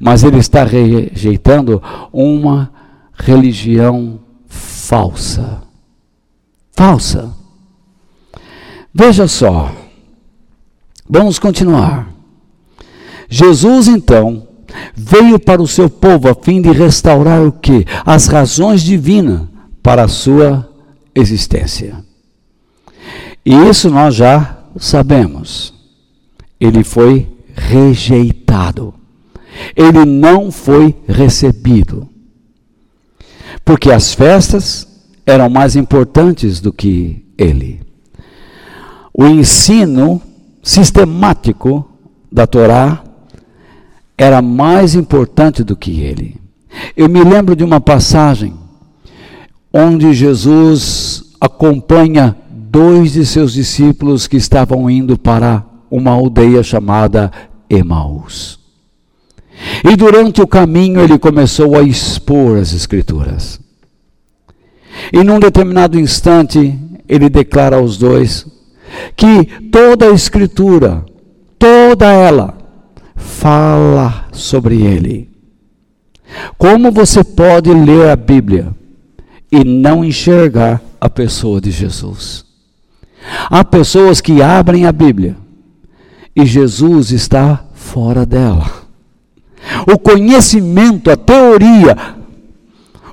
[0.00, 1.80] mas ele está rejeitando
[2.12, 2.70] uma
[3.14, 5.62] religião falsa.
[6.72, 7.32] Falsa.
[8.92, 9.72] Veja só.
[11.08, 12.08] Vamos continuar.
[13.28, 14.48] Jesus então
[14.94, 17.84] veio para o seu povo a fim de restaurar o que?
[18.04, 19.42] As razões divinas
[19.82, 20.68] para a sua
[21.14, 22.04] existência.
[23.44, 25.74] E isso nós já sabemos.
[26.58, 28.94] Ele foi rejeitado.
[29.76, 32.08] Ele não foi recebido.
[33.64, 34.88] Porque as festas
[35.26, 37.80] eram mais importantes do que ele.
[39.12, 40.20] O ensino
[40.62, 41.88] sistemático
[42.32, 43.03] da Torá
[44.16, 46.36] era mais importante do que ele.
[46.96, 48.54] Eu me lembro de uma passagem
[49.72, 57.30] onde Jesus acompanha dois de seus discípulos que estavam indo para uma aldeia chamada
[57.68, 58.58] Emaús.
[59.84, 63.60] E durante o caminho ele começou a expor as Escrituras.
[65.12, 68.46] E num determinado instante, ele declara aos dois
[69.16, 71.04] que toda a Escritura,
[71.58, 72.63] toda ela,
[73.16, 75.30] fala sobre ele.
[76.58, 78.74] Como você pode ler a Bíblia
[79.50, 82.44] e não enxergar a pessoa de Jesus?
[83.50, 85.36] Há pessoas que abrem a Bíblia
[86.34, 88.84] e Jesus está fora dela.
[89.86, 91.96] O conhecimento, a teoria,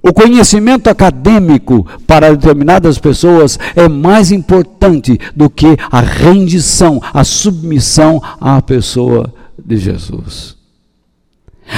[0.03, 8.21] o conhecimento acadêmico para determinadas pessoas é mais importante do que a rendição, a submissão
[8.39, 9.31] à pessoa
[9.65, 10.57] de Jesus.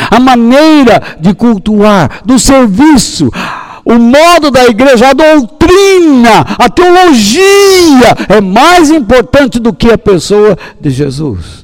[0.09, 3.29] A maneira de cultuar, do serviço,
[3.86, 10.57] o modo da igreja, a doutrina, a teologia é mais importante do que a pessoa
[10.79, 11.63] de Jesus.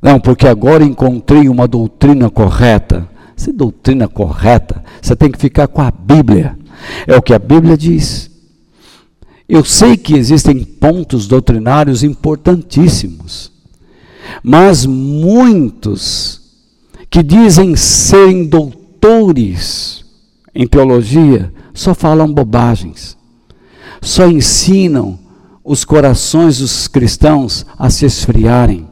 [0.00, 3.08] Não, porque agora encontrei uma doutrina correta.
[3.34, 6.56] Se doutrina correta, você tem que ficar com a Bíblia.
[7.06, 8.30] É o que a Bíblia diz.
[9.48, 13.50] Eu sei que existem pontos doutrinários importantíssimos,
[14.42, 16.40] mas muitos
[17.08, 20.04] que dizem serem doutores
[20.54, 23.16] em teologia só falam bobagens,
[24.02, 25.18] só ensinam
[25.64, 28.86] os corações dos cristãos a se esfriarem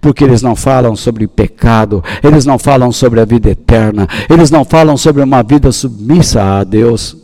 [0.00, 4.64] porque eles não falam sobre pecado, eles não falam sobre a vida eterna, eles não
[4.64, 7.23] falam sobre uma vida submissa a Deus.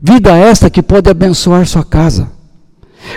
[0.00, 2.30] Vida esta que pode abençoar sua casa.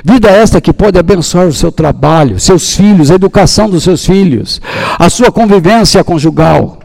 [0.03, 4.61] Vida esta que pode abençoar o seu trabalho, seus filhos, a educação dos seus filhos,
[4.97, 6.79] a sua convivência conjugal,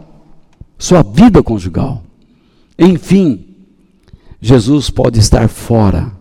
[0.79, 2.03] sua vida conjugal.
[2.79, 3.47] Enfim,
[4.41, 6.13] Jesus pode estar fora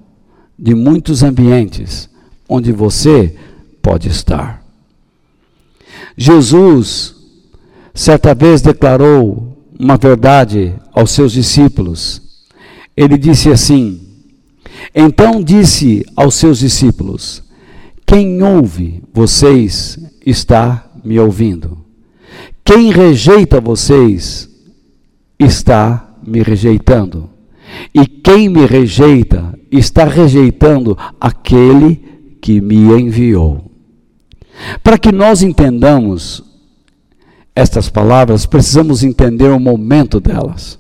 [0.57, 2.09] de muitos ambientes
[2.47, 3.35] onde você
[3.81, 4.63] pode estar.
[6.17, 7.15] Jesus,
[7.93, 12.21] certa vez, declarou uma verdade aos seus discípulos.
[12.95, 14.01] Ele disse assim:
[14.93, 17.43] Então disse aos seus discípulos:
[18.05, 21.77] Quem ouve vocês está me ouvindo.
[22.63, 24.49] Quem rejeita vocês
[25.37, 27.29] está me rejeitando.
[27.93, 33.71] E quem me rejeita está rejeitando aquele que me enviou.
[34.83, 36.43] Para que nós entendamos
[37.55, 40.79] estas palavras, precisamos entender o momento delas.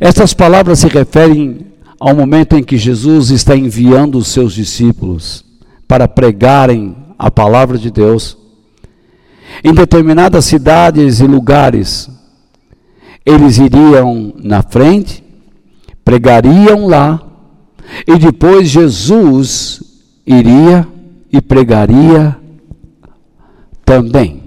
[0.00, 1.66] Estas palavras se referem
[1.98, 5.44] ao momento em que Jesus está enviando os seus discípulos
[5.86, 8.38] para pregarem a palavra de Deus
[9.62, 12.08] em determinadas cidades e lugares.
[13.26, 15.22] Eles iriam na frente,
[16.04, 17.20] pregariam lá,
[18.06, 19.82] e depois Jesus
[20.24, 20.86] iria
[21.32, 22.36] e pregaria
[23.84, 24.44] também.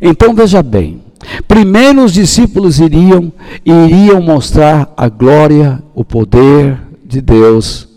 [0.00, 1.01] Então veja bem,
[1.46, 3.32] primeiro os discípulos iriam
[3.64, 7.88] iriam mostrar a glória, o poder de Deus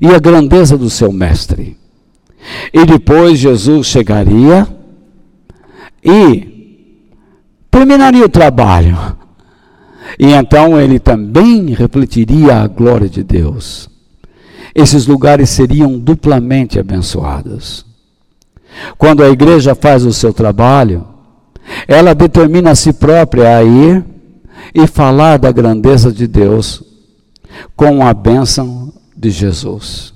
[0.00, 1.76] e a grandeza do seu mestre.
[2.72, 4.68] E depois Jesus chegaria
[6.02, 6.78] e
[7.70, 9.16] terminaria o trabalho.
[10.18, 13.88] E então ele também refletiria a glória de Deus.
[14.74, 17.86] Esses lugares seriam duplamente abençoados.
[18.98, 21.13] Quando a igreja faz o seu trabalho,
[21.86, 24.04] ela determina a si própria a ir
[24.74, 26.82] e falar da grandeza de Deus
[27.76, 30.12] com a bênção de Jesus.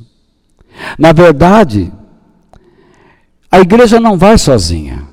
[0.99, 1.93] Na verdade,
[3.51, 5.07] a igreja não vai sozinha.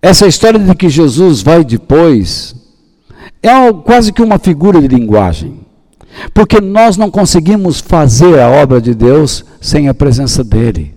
[0.00, 2.54] Essa história de que Jesus vai depois
[3.42, 5.60] é quase que uma figura de linguagem.
[6.32, 10.94] Porque nós não conseguimos fazer a obra de Deus sem a presença dele.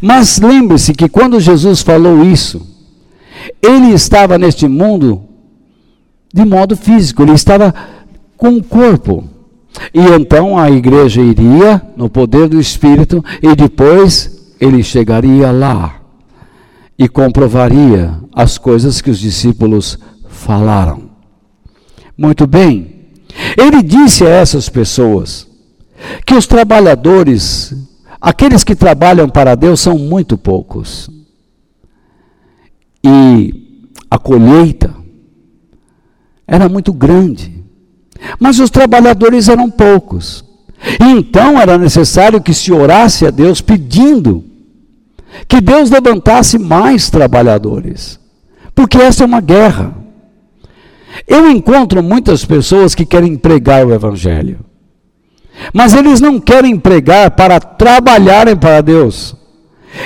[0.00, 2.77] Mas lembre-se que quando Jesus falou isso,
[3.62, 5.22] ele estava neste mundo
[6.32, 7.74] de modo físico, ele estava
[8.36, 9.24] com o corpo.
[9.94, 16.00] E então a igreja iria no poder do Espírito e depois ele chegaria lá
[16.98, 21.10] e comprovaria as coisas que os discípulos falaram.
[22.16, 22.94] Muito bem,
[23.56, 25.46] ele disse a essas pessoas
[26.26, 27.74] que os trabalhadores
[28.20, 31.08] Aqueles que trabalham para Deus são muito poucos.
[33.04, 34.94] E a colheita
[36.46, 37.64] era muito grande.
[38.38, 40.44] Mas os trabalhadores eram poucos.
[41.00, 44.44] Então era necessário que se orasse a Deus pedindo
[45.46, 48.18] que Deus levantasse mais trabalhadores.
[48.74, 49.94] Porque essa é uma guerra.
[51.26, 54.60] Eu encontro muitas pessoas que querem pregar o Evangelho.
[55.72, 59.34] Mas eles não querem pregar para trabalharem para Deus.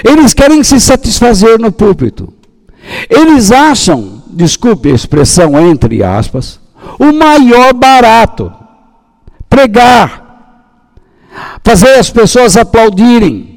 [0.03, 2.33] Eles querem se satisfazer no púlpito.
[3.09, 6.61] Eles acham, desculpe a expressão entre aspas,
[6.99, 8.53] o maior barato
[9.49, 10.23] pregar,
[11.63, 13.51] fazer as pessoas aplaudirem.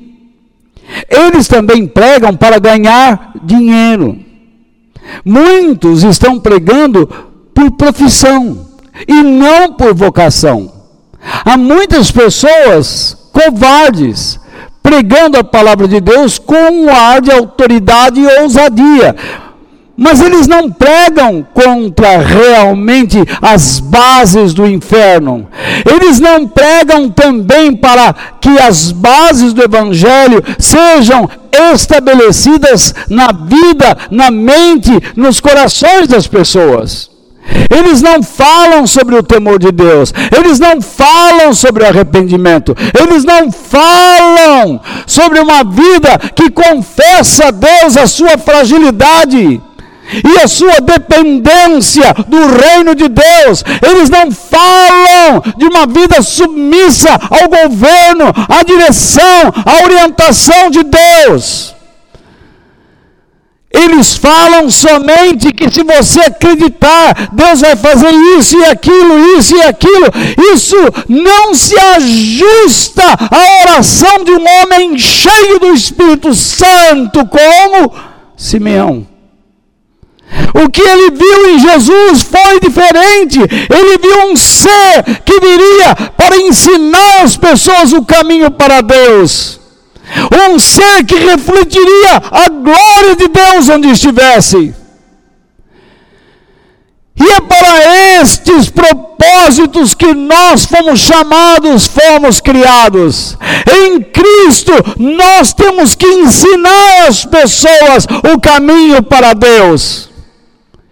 [1.10, 4.20] Eles também pregam para ganhar dinheiro.
[5.24, 7.08] Muitos estão pregando
[7.54, 8.68] por profissão
[9.08, 10.72] e não por vocação.
[11.44, 14.40] Há muitas pessoas covardes
[14.86, 19.16] pregando a palavra de Deus com um ar de autoridade e ousadia.
[19.98, 25.48] Mas eles não pregam contra realmente as bases do inferno.
[25.90, 31.28] Eles não pregam também para que as bases do evangelho sejam
[31.74, 37.15] estabelecidas na vida, na mente, nos corações das pessoas.
[37.70, 43.24] Eles não falam sobre o temor de Deus, eles não falam sobre o arrependimento, eles
[43.24, 49.62] não falam sobre uma vida que confessa a Deus a sua fragilidade
[50.24, 53.64] e a sua dependência do reino de Deus.
[53.82, 61.75] Eles não falam de uma vida submissa ao governo, à direção, à orientação de Deus.
[63.76, 69.62] Eles falam somente que se você acreditar, Deus vai fazer isso e aquilo, isso e
[69.64, 70.08] aquilo.
[70.54, 70.78] Isso
[71.10, 77.94] não se ajusta à oração de um homem cheio do Espírito Santo, como
[78.38, 79.06] Simeão.
[80.54, 83.40] O que ele viu em Jesus foi diferente.
[83.40, 89.65] Ele viu um ser que viria para ensinar as pessoas o caminho para Deus
[90.50, 94.74] um ser que refletiria a glória de Deus onde estivesse.
[97.18, 103.38] E é para estes propósitos que nós fomos chamados, fomos criados.
[103.84, 110.10] Em Cristo, nós temos que ensinar as pessoas o caminho para Deus.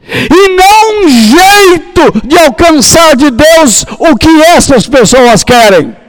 [0.07, 6.02] E não um jeito de alcançar de Deus o que essas pessoas querem.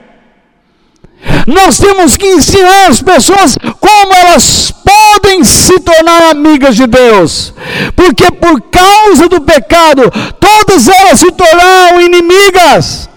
[1.46, 7.54] Nós temos que ensinar as pessoas como elas podem se tornar amigas de Deus,
[7.94, 10.02] porque por causa do pecado,
[10.38, 13.08] todas elas se tornaram inimigas.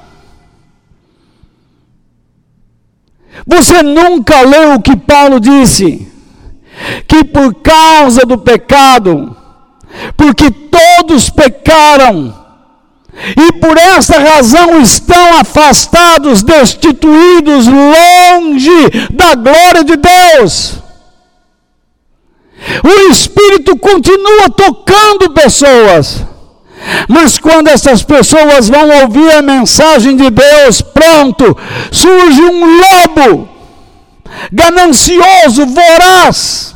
[3.46, 6.12] Você nunca leu o que Paulo disse?
[7.08, 9.36] Que por causa do pecado,
[10.16, 12.34] porque todos pecaram,
[13.36, 20.76] e por essa razão estão afastados, destituídos, longe da glória de Deus.
[22.84, 26.24] O Espírito continua tocando pessoas,
[27.08, 31.58] mas quando essas pessoas vão ouvir a mensagem de Deus, pronto,
[31.92, 33.50] surge um lobo
[34.52, 36.76] ganancioso, voraz,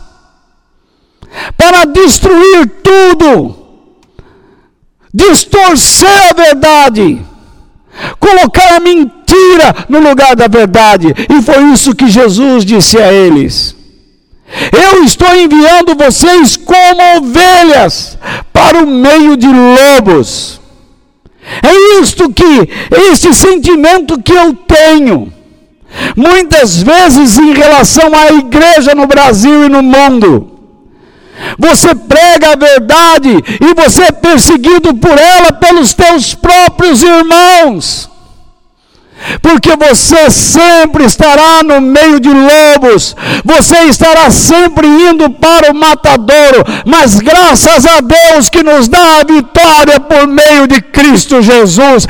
[1.56, 3.61] para destruir tudo
[5.14, 7.22] distorcer a verdade,
[8.20, 11.14] colocar a mentira no lugar da verdade.
[11.30, 13.76] E foi isso que Jesus disse a eles.
[14.72, 18.18] Eu estou enviando vocês como ovelhas
[18.52, 20.60] para o meio de lobos.
[21.64, 22.70] É isto que,
[23.10, 25.32] este sentimento que eu tenho.
[26.16, 30.51] Muitas vezes em relação à igreja no Brasil e no mundo.
[31.58, 38.12] Você prega a verdade e você é perseguido por ela pelos teus próprios irmãos.
[39.42, 43.16] Porque você sempre estará no meio de lobos,
[43.46, 49.24] você estará sempre indo para o matadouro, mas graças a Deus que nos dá a
[49.24, 52.08] vitória por meio de Cristo Jesus.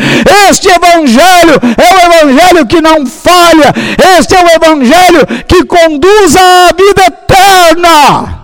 [0.50, 3.74] Este Evangelho é o Evangelho que não falha,
[4.18, 8.41] este é o Evangelho que conduz à vida eterna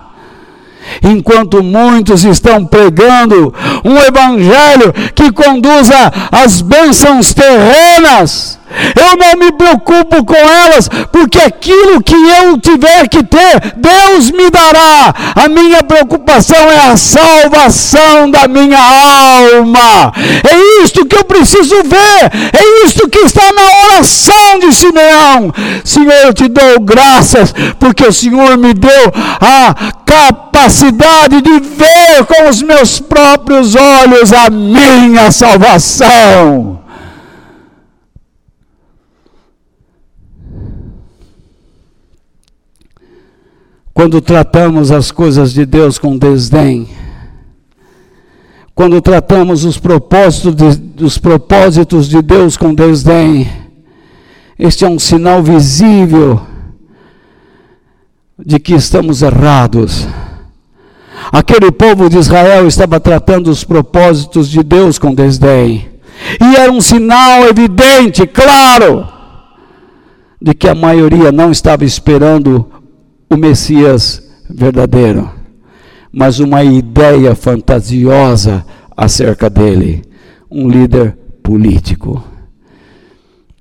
[1.02, 8.58] enquanto muitos estão pregando um evangelho que conduza às bênçãos terrenas.
[8.94, 14.50] Eu não me preocupo com elas, porque aquilo que eu tiver que ter, Deus me
[14.50, 15.14] dará.
[15.34, 20.12] A minha preocupação é a salvação da minha alma.
[20.16, 22.30] É isto que eu preciso ver.
[22.52, 25.52] É isto que está na oração de Simeão.
[25.84, 32.48] Senhor, eu te dou graças, porque o Senhor me deu a capacidade de ver com
[32.48, 36.77] os meus próprios olhos a minha salvação.
[43.98, 46.88] Quando tratamos as coisas de Deus com desdém,
[48.72, 53.50] quando tratamos os propósitos de, os propósitos de Deus com desdém,
[54.56, 56.40] Este é um sinal visível
[58.38, 60.06] de que estamos errados.
[61.32, 65.88] Aquele povo de Israel estava tratando os propósitos de Deus com desdém.
[66.40, 69.08] E era um sinal evidente, claro,
[70.40, 72.77] de que a maioria não estava esperando
[73.30, 75.30] o Messias verdadeiro,
[76.12, 78.64] mas uma ideia fantasiosa
[78.96, 80.02] acerca dele,
[80.50, 82.22] um líder político.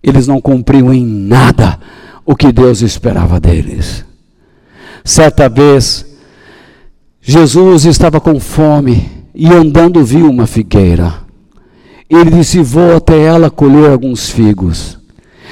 [0.01, 1.80] Eles não cumpriam em nada
[2.26, 4.05] o que Deus esperava deles.
[5.03, 6.05] Certa vez,
[7.22, 11.13] Jesus estava com fome e andando viu uma figueira.
[12.09, 14.97] Ele disse: Vou até ela colher alguns figos.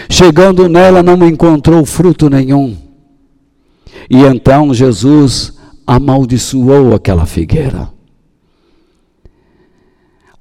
[0.10, 2.85] Chegando nela, não encontrou fruto nenhum.
[4.10, 5.54] E então Jesus
[5.86, 7.90] amaldiçoou aquela figueira.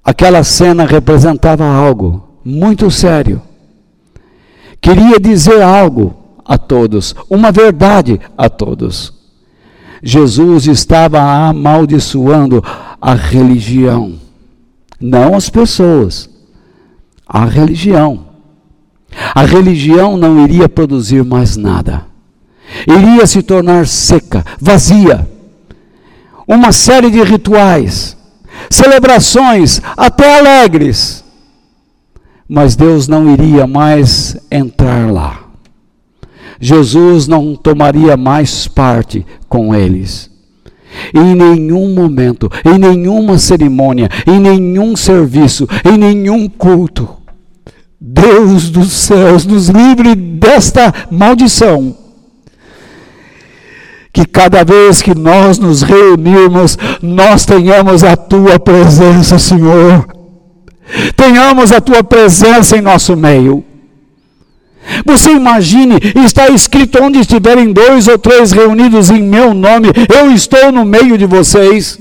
[0.02, 3.40] Aquela cena representava algo muito sério.
[4.80, 9.14] Queria dizer algo a todos, uma verdade a todos.
[10.02, 12.62] Jesus estava amaldiçoando
[13.00, 14.18] a religião,
[15.00, 16.28] não as pessoas,
[17.26, 18.26] a religião.
[19.34, 22.04] A religião não iria produzir mais nada,
[22.86, 25.28] iria se tornar seca, vazia.
[26.46, 28.16] Uma série de rituais,
[28.68, 31.24] celebrações, até alegres,
[32.48, 35.40] mas Deus não iria mais entrar lá.
[36.60, 40.30] Jesus não tomaria mais parte com eles.
[41.12, 47.08] Em nenhum momento, em nenhuma cerimônia, em nenhum serviço, em nenhum culto.
[48.00, 52.03] Deus dos céus nos livre desta maldição.
[54.14, 60.06] Que cada vez que nós nos reunirmos, nós tenhamos a tua presença, Senhor.
[61.16, 63.64] Tenhamos a tua presença em nosso meio.
[65.04, 70.70] Você imagine, está escrito onde estiverem dois ou três reunidos em meu nome, eu estou
[70.70, 71.98] no meio de vocês.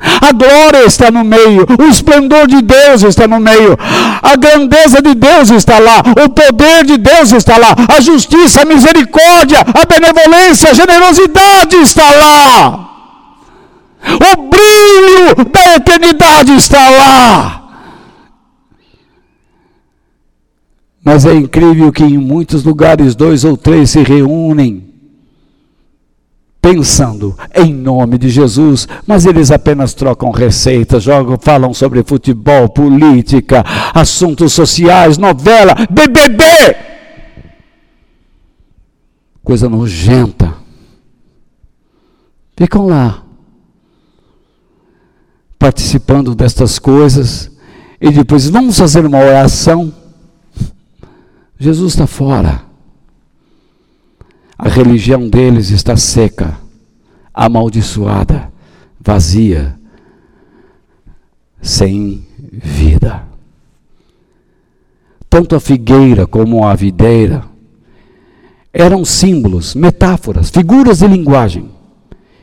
[0.00, 3.76] A glória está no meio, o esplendor de Deus está no meio,
[4.22, 8.64] a grandeza de Deus está lá, o poder de Deus está lá, a justiça, a
[8.64, 12.86] misericórdia, a benevolência, a generosidade está lá.
[14.02, 17.60] O brilho da eternidade está lá.
[21.04, 24.89] Mas é incrível que em muitos lugares dois ou três se reúnem
[26.60, 33.64] pensando em nome de Jesus, mas eles apenas trocam receitas, jogam, falam sobre futebol, política,
[33.94, 36.44] assuntos sociais, novela, BBB.
[39.42, 40.54] Coisa nojenta.
[42.56, 43.22] Ficam lá
[45.58, 47.50] participando destas coisas
[48.00, 49.92] e depois vamos fazer uma oração
[51.60, 52.62] Jesus está fora.
[54.62, 56.54] A religião deles está seca,
[57.32, 58.52] amaldiçoada,
[59.00, 59.74] vazia,
[61.62, 63.26] sem vida.
[65.30, 67.42] Tanto a figueira como a videira
[68.70, 71.70] eram símbolos, metáforas, figuras de linguagem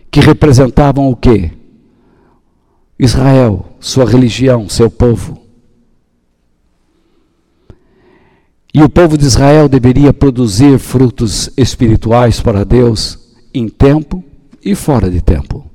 [0.09, 1.51] que representavam o que?
[2.97, 5.39] Israel, sua religião, seu povo.
[8.73, 13.17] E o povo de Israel deveria produzir frutos espirituais para Deus
[13.53, 14.23] em tempo
[14.63, 15.65] e fora de tempo.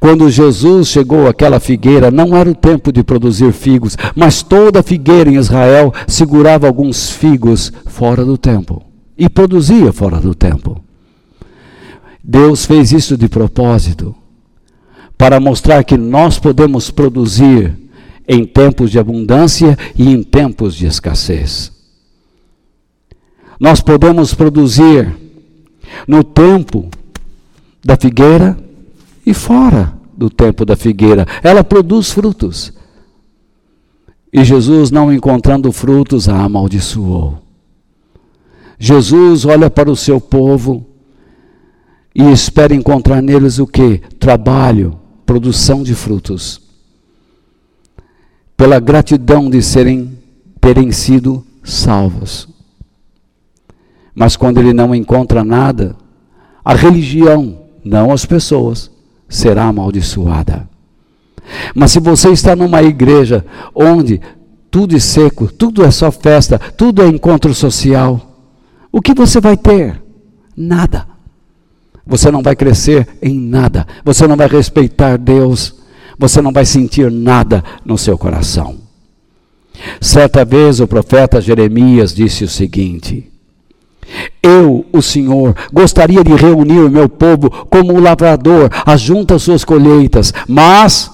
[0.00, 5.30] Quando Jesus chegou àquela figueira, não era o tempo de produzir figos, mas toda figueira
[5.30, 8.82] em Israel segurava alguns figos fora do tempo
[9.16, 10.82] e produzia fora do tempo.
[12.22, 14.14] Deus fez isso de propósito
[15.16, 17.76] para mostrar que nós podemos produzir
[18.32, 21.72] em tempos de abundância e em tempos de escassez.
[23.58, 25.12] Nós podemos produzir
[26.06, 26.88] no tempo
[27.84, 28.56] da figueira
[29.26, 31.26] e fora do tempo da figueira.
[31.42, 32.72] Ela produz frutos.
[34.32, 37.42] E Jesus, não encontrando frutos, a amaldiçoou.
[38.78, 40.86] Jesus olha para o seu povo
[42.14, 43.98] e espera encontrar neles o que?
[44.20, 46.69] Trabalho, produção de frutos
[48.60, 50.18] pela gratidão de serem
[50.60, 52.46] terem sido salvos.
[54.14, 55.96] Mas quando ele não encontra nada,
[56.62, 58.90] a religião, não as pessoas,
[59.26, 60.68] será amaldiçoada.
[61.74, 64.20] Mas se você está numa igreja onde
[64.70, 68.44] tudo é seco, tudo é só festa, tudo é encontro social,
[68.92, 70.02] o que você vai ter?
[70.54, 71.06] Nada.
[72.06, 73.86] Você não vai crescer em nada.
[74.04, 75.79] Você não vai respeitar Deus
[76.20, 78.76] você não vai sentir nada no seu coração.
[79.98, 83.32] Certa vez o profeta Jeremias disse o seguinte:
[84.42, 90.34] Eu, o Senhor, gostaria de reunir o meu povo como o lavrador ajunta suas colheitas,
[90.46, 91.10] mas,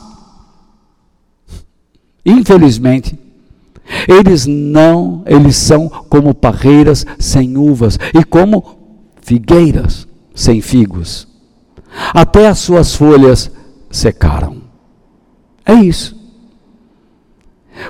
[2.25, 3.17] infelizmente,
[4.09, 8.77] eles não, eles são como parreiras sem uvas e como
[9.23, 11.29] figueiras sem figos.
[12.13, 13.49] Até as suas folhas
[13.89, 14.66] secaram.
[15.67, 16.17] É isso.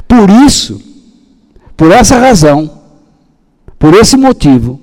[0.08, 0.80] Por isso,
[1.76, 2.82] por essa razão,
[3.78, 4.80] por esse motivo,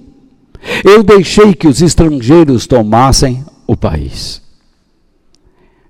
[0.83, 4.41] eu deixei que os estrangeiros tomassem o país.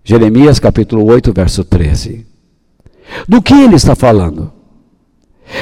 [0.04, 2.26] Jeremias capítulo 8, verso 13.
[3.28, 4.51] Do que ele está falando?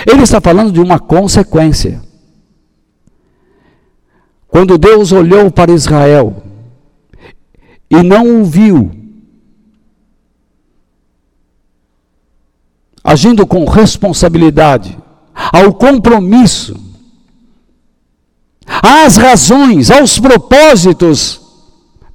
[0.07, 2.01] Ele está falando de uma consequência.
[4.47, 6.43] Quando Deus olhou para Israel
[7.89, 9.00] e não o viu,
[13.03, 14.97] agindo com responsabilidade,
[15.33, 16.75] ao compromisso,
[18.65, 21.41] às razões, aos propósitos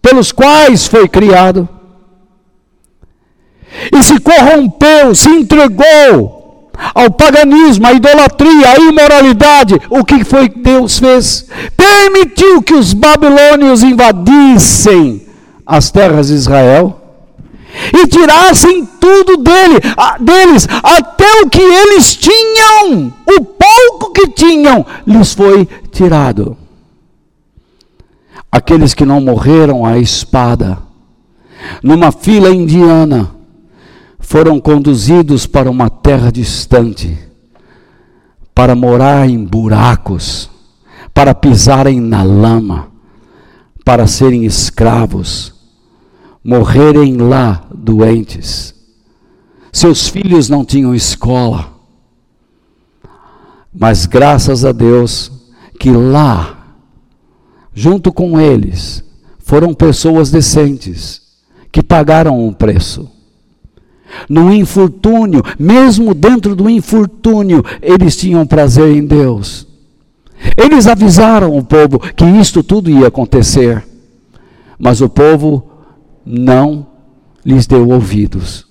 [0.01, 1.69] pelos quais foi criado,
[3.93, 10.61] e se corrompeu, se entregou ao paganismo, à idolatria, à imoralidade, o que foi que
[10.61, 11.49] Deus fez?
[11.77, 15.27] Permitiu que os babilônios invadissem
[15.65, 17.06] as terras de Israel
[17.93, 19.79] e tirassem tudo dele,
[20.21, 26.57] deles, até o que eles tinham, o pouco que tinham, lhes foi tirado.
[28.51, 30.79] Aqueles que não morreram à espada,
[31.83, 33.31] numa fila indiana,
[34.19, 37.17] foram conduzidos para uma terra distante,
[38.55, 40.51] para morar em buracos,
[41.13, 42.89] para pisarem na lama,
[43.85, 45.56] para serem escravos
[46.47, 48.73] morrerem lá doentes.
[49.73, 51.73] Seus filhos não tinham escola.
[53.75, 55.33] Mas graças a Deus
[55.81, 56.77] que lá,
[57.75, 59.03] junto com eles,
[59.41, 61.21] foram pessoas decentes
[61.73, 63.11] que pagaram um preço.
[64.29, 69.67] No infortúnio, mesmo dentro do infortúnio, eles tinham prazer em Deus.
[70.57, 73.85] Eles avisaram o povo que isto tudo ia acontecer.
[74.79, 75.76] Mas o povo
[76.27, 76.87] não
[77.45, 78.67] lhes deu ouvidos.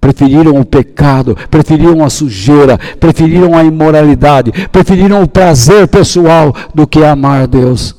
[0.00, 7.02] Preferiram o pecado, preferiram a sujeira, preferiram a imoralidade, preferiram o prazer pessoal do que
[7.02, 7.94] amar a Deus.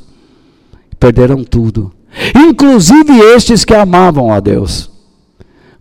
[0.99, 1.91] Perderam tudo.
[2.35, 4.91] Inclusive estes que amavam a Deus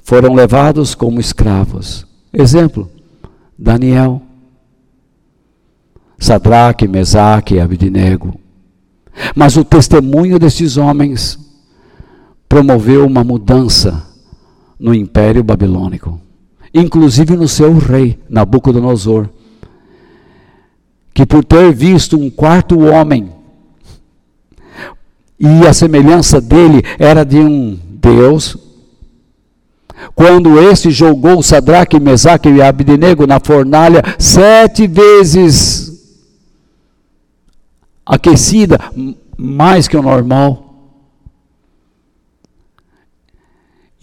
[0.03, 2.07] foram levados como escravos.
[2.33, 2.91] Exemplo:
[3.59, 4.23] Daniel,
[6.19, 8.35] Sadraque, Mesaque e Abidnego.
[9.35, 11.44] Mas o testemunho destes homens
[12.49, 14.07] promoveu uma mudança
[14.79, 16.21] no Império Babilônico,
[16.73, 19.29] inclusive no seu rei, Nabucodonosor,
[21.13, 23.33] que por ter visto um quarto homem,
[25.39, 28.57] e a semelhança dele era de um Deus,
[30.15, 35.93] quando este jogou Sadraque, Mesaque e Abednego na fornalha sete vezes
[38.05, 38.79] aquecida,
[39.37, 40.64] mais que o normal,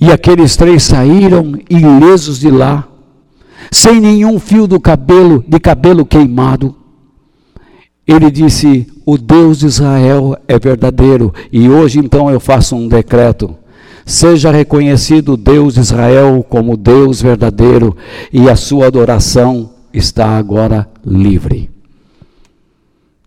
[0.01, 2.87] E aqueles três saíram ilesos de lá,
[3.71, 6.75] sem nenhum fio do cabelo, de cabelo queimado.
[8.07, 13.55] Ele disse: O Deus de Israel é verdadeiro, e hoje então eu faço um decreto.
[14.03, 17.95] Seja reconhecido Deus de Israel como Deus verdadeiro,
[18.33, 21.69] e a sua adoração está agora livre.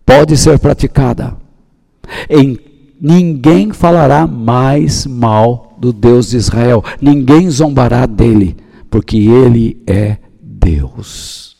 [0.05, 1.37] Pode ser praticada.
[2.29, 2.59] Em,
[2.99, 6.83] ninguém falará mais mal do Deus de Israel.
[7.01, 8.55] Ninguém zombará dele,
[8.89, 11.57] porque ele é Deus.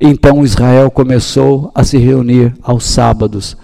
[0.00, 3.56] Então Israel começou a se reunir aos sábados.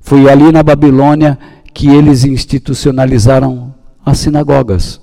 [0.00, 1.38] Foi ali na Babilônia
[1.72, 3.74] que eles institucionalizaram
[4.04, 5.00] as sinagogas.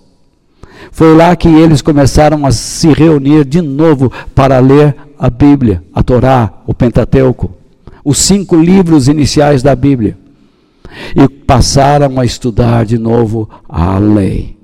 [0.91, 6.03] Foi lá que eles começaram a se reunir de novo para ler a Bíblia, a
[6.03, 7.51] Torá, o Pentateuco,
[8.03, 10.17] os cinco livros iniciais da Bíblia
[11.15, 14.57] e passaram a estudar de novo a lei.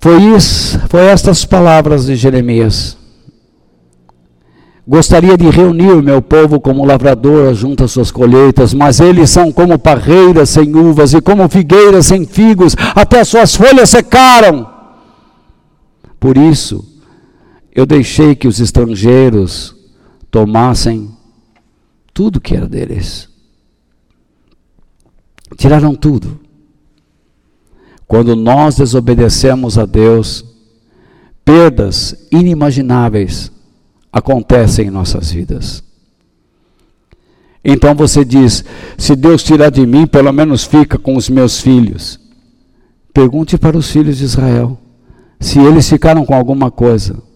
[0.00, 2.96] Foi isso, foi estas palavras de Jeremias.
[4.88, 9.52] Gostaria de reunir o meu povo como lavrador junto às suas colheitas, mas eles são
[9.52, 14.66] como parreiras sem uvas e como figueiras sem figos, até suas folhas secaram.
[16.18, 16.84] Por isso,
[17.72, 19.76] eu deixei que os estrangeiros
[20.30, 21.10] tomassem
[22.20, 23.30] tudo que era deles.
[25.56, 26.38] Tiraram tudo.
[28.06, 30.44] quando nós desobedecemos a Deus,
[31.42, 33.50] perdas inimagináveis
[34.12, 35.82] acontecem em nossas vidas.
[37.64, 38.66] Então você diz:
[38.98, 42.20] se Deus tirar de mim, pelo menos fica com os meus filhos.
[43.14, 44.78] Pergunte para os filhos de Israel
[45.40, 47.29] se eles ficaram com alguma coisa.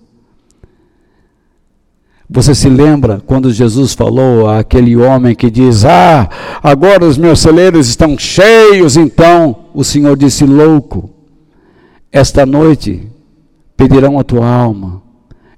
[2.29, 6.29] Você se lembra quando Jesus falou àquele homem que diz: Ah,
[6.63, 8.97] agora os meus celeiros estão cheios.
[8.97, 11.11] Então o Senhor disse: Louco,
[12.11, 13.07] esta noite
[13.77, 15.03] pedirão a tua alma.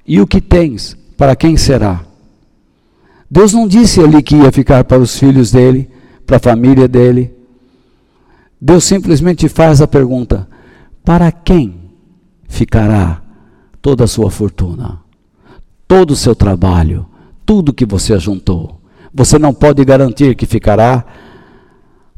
[0.07, 2.01] E o que tens, para quem será?
[3.31, 5.89] Deus não disse ali que ia ficar para os filhos dele,
[6.25, 7.33] para a família dele.
[8.61, 10.49] Deus simplesmente faz a pergunta:
[11.05, 11.75] para quem
[12.49, 13.23] ficará
[13.81, 15.06] toda a sua fortuna,
[15.87, 17.07] todo o seu trabalho,
[17.45, 18.81] tudo que você ajuntou?
[19.13, 21.05] Você não pode garantir que ficará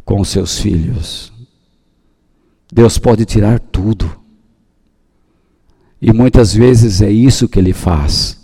[0.05, 1.33] com os seus filhos.
[2.73, 4.11] Deus pode tirar tudo.
[6.01, 8.39] E muitas vezes é isso que ele faz.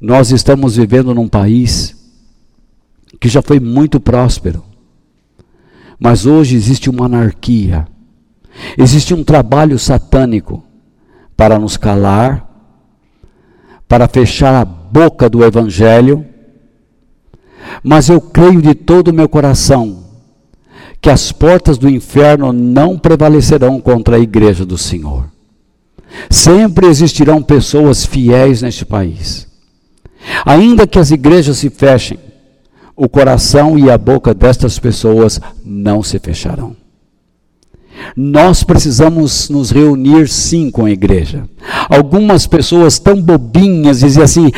[0.00, 1.96] Nós estamos vivendo num país
[3.20, 4.62] que já foi muito próspero,
[5.98, 7.86] mas hoje existe uma anarquia,
[8.76, 10.62] existe um trabalho satânico
[11.36, 12.47] para nos calar,
[13.88, 16.24] para fechar a boca do Evangelho,
[17.82, 20.04] mas eu creio de todo o meu coração
[21.00, 25.30] que as portas do inferno não prevalecerão contra a igreja do Senhor.
[26.28, 29.46] Sempre existirão pessoas fiéis neste país.
[30.44, 32.18] Ainda que as igrejas se fechem,
[32.96, 36.76] o coração e a boca destas pessoas não se fecharão.
[38.16, 41.44] Nós precisamos nos reunir sim com a igreja.
[41.88, 44.50] Algumas pessoas tão bobinhas dizem assim,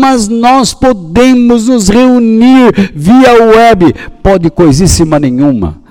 [0.00, 3.94] mas nós podemos nos reunir via web.
[4.22, 5.82] Pode coisíssima nenhuma.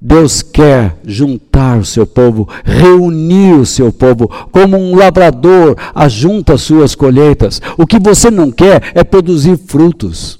[0.00, 6.94] Deus quer juntar o seu povo, reunir o seu povo, como um lavrador ajunta suas
[6.94, 7.60] colheitas.
[7.76, 10.38] O que você não quer é produzir frutos.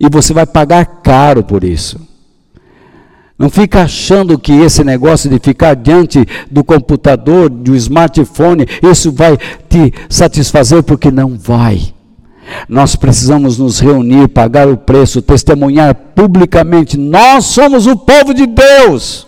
[0.00, 2.07] E você vai pagar caro por isso.
[3.38, 9.36] Não fica achando que esse negócio de ficar diante do computador, do smartphone, isso vai
[9.68, 11.94] te satisfazer, porque não vai.
[12.68, 19.26] Nós precisamos nos reunir, pagar o preço, testemunhar publicamente: nós somos o povo de Deus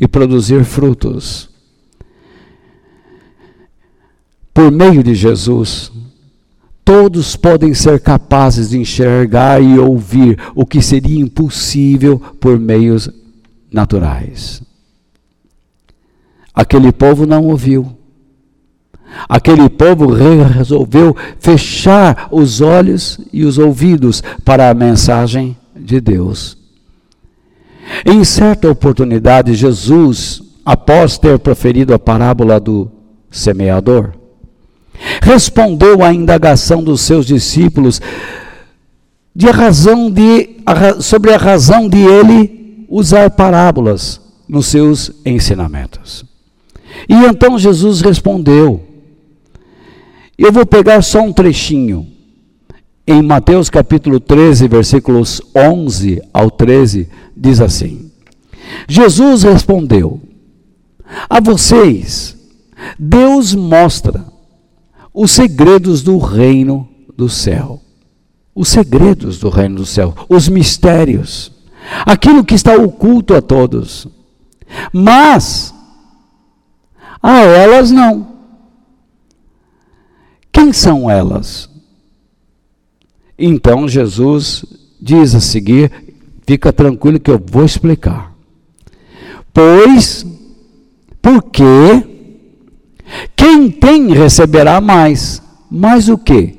[0.00, 1.50] e produzir frutos.
[4.54, 5.92] Por meio de Jesus,
[6.84, 13.08] todos podem ser capazes de enxergar e ouvir o que seria impossível por meios
[13.70, 14.62] naturais.
[16.54, 17.96] Aquele povo não ouviu
[19.28, 26.56] Aquele povo resolveu fechar os olhos e os ouvidos para a mensagem de Deus.
[28.04, 32.90] Em certa oportunidade, Jesus, após ter proferido a parábola do
[33.30, 34.12] semeador,
[35.22, 38.00] respondeu à indagação dos seus discípulos
[39.34, 40.56] de razão de,
[41.00, 46.24] sobre a razão de ele usar parábolas nos seus ensinamentos.
[47.08, 48.92] E então Jesus respondeu:
[50.42, 52.04] eu vou pegar só um trechinho.
[53.06, 58.10] Em Mateus capítulo 13, versículos 11 ao 13, diz assim:
[58.88, 60.20] Jesus respondeu:
[61.30, 62.36] A vocês,
[62.98, 64.31] Deus mostra
[65.12, 67.80] os segredos do reino do céu.
[68.54, 71.50] Os segredos do reino do céu, os mistérios,
[72.04, 74.06] aquilo que está oculto a todos.
[74.92, 75.74] Mas
[77.22, 78.28] a elas não.
[80.52, 81.70] Quem são elas?
[83.38, 84.64] Então Jesus
[85.00, 85.90] diz a seguir:
[86.46, 88.34] fica tranquilo que eu vou explicar.
[89.52, 90.26] Pois,
[91.20, 92.11] porque
[93.36, 95.42] quem tem receberá mais.
[95.70, 96.58] Mais o que?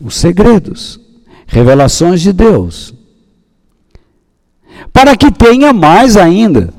[0.00, 1.00] Os segredos,
[1.46, 2.94] revelações de Deus.
[4.92, 6.72] Para que tenha mais ainda.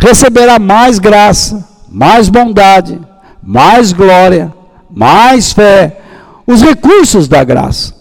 [0.00, 3.00] Receberá mais graça, mais bondade,
[3.42, 4.52] mais glória,
[4.90, 6.00] mais fé,
[6.46, 7.94] os recursos da graça.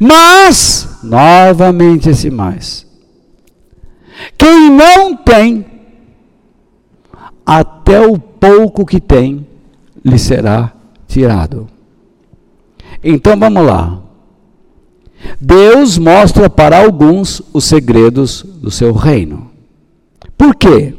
[0.00, 2.86] Mas, novamente esse mais.
[4.36, 5.64] Quem não tem,
[7.48, 9.46] até o pouco que tem,
[10.04, 10.70] lhe será
[11.06, 11.66] tirado.
[13.02, 14.02] Então vamos lá.
[15.40, 19.50] Deus mostra para alguns os segredos do seu reino.
[20.36, 20.94] Por quê?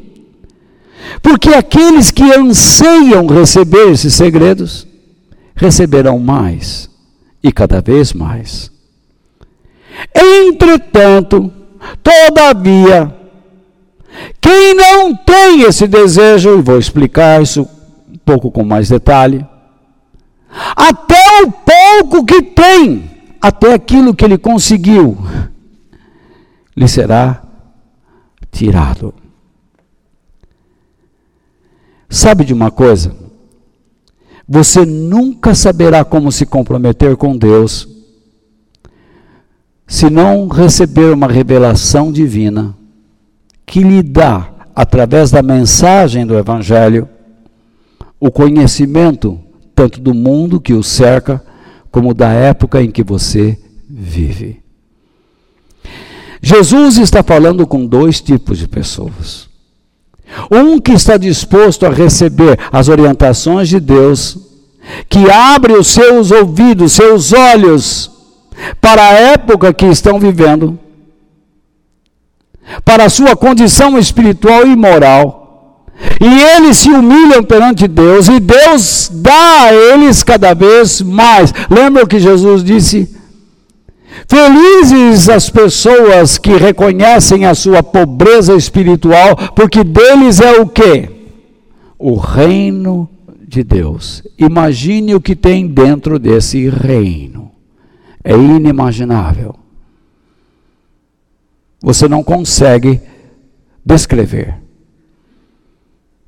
[1.22, 4.88] Porque aqueles que anseiam receber esses segredos,
[5.56, 6.90] receberão mais
[7.44, 8.72] e cada vez mais.
[10.16, 11.54] Entretanto,
[12.04, 13.16] Todavia,
[14.42, 17.68] quem não tem esse desejo, e vou explicar isso
[18.08, 19.46] um pouco com mais detalhe,
[20.76, 23.10] até o pouco que tem,
[23.42, 25.18] até aquilo que ele conseguiu,
[26.76, 27.44] lhe será
[28.52, 29.14] tirado.
[32.10, 33.16] Sabe de uma coisa?
[34.48, 37.88] Você nunca saberá como se comprometer com Deus
[39.86, 42.79] se não receber uma revelação divina
[43.70, 47.08] que lhe dá, através da mensagem do Evangelho,
[48.20, 49.40] o conhecimento
[49.76, 51.40] tanto do mundo que o cerca,
[51.92, 53.58] como da época em que você
[53.88, 54.60] vive.
[56.42, 59.48] Jesus está falando com dois tipos de pessoas.
[60.52, 64.38] Um que está disposto a receber as orientações de Deus,
[65.08, 68.12] que abre os seus ouvidos, seus olhos
[68.82, 70.78] para a época que estão vivendo,
[72.84, 75.86] para a sua condição espiritual e moral.
[76.22, 81.54] E eles se humilham perante Deus, e Deus dá a eles cada vez mais.
[81.70, 83.16] Lembra o que Jesus disse?
[84.28, 91.10] Felizes as pessoas que reconhecem a sua pobreza espiritual, porque deles é o que?
[91.98, 93.10] O reino
[93.48, 94.24] de Deus.
[94.38, 97.52] Imagine o que tem dentro desse reino.
[98.24, 99.56] É inimaginável.
[101.82, 103.02] Você não consegue
[103.86, 104.56] descrever.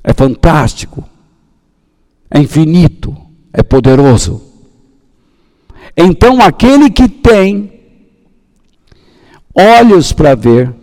[0.04, 1.04] É fantástico.
[2.30, 3.16] É infinito.
[3.54, 4.42] É poderoso.
[5.96, 7.72] Então, aquele que tem
[9.54, 10.74] olhos para ver,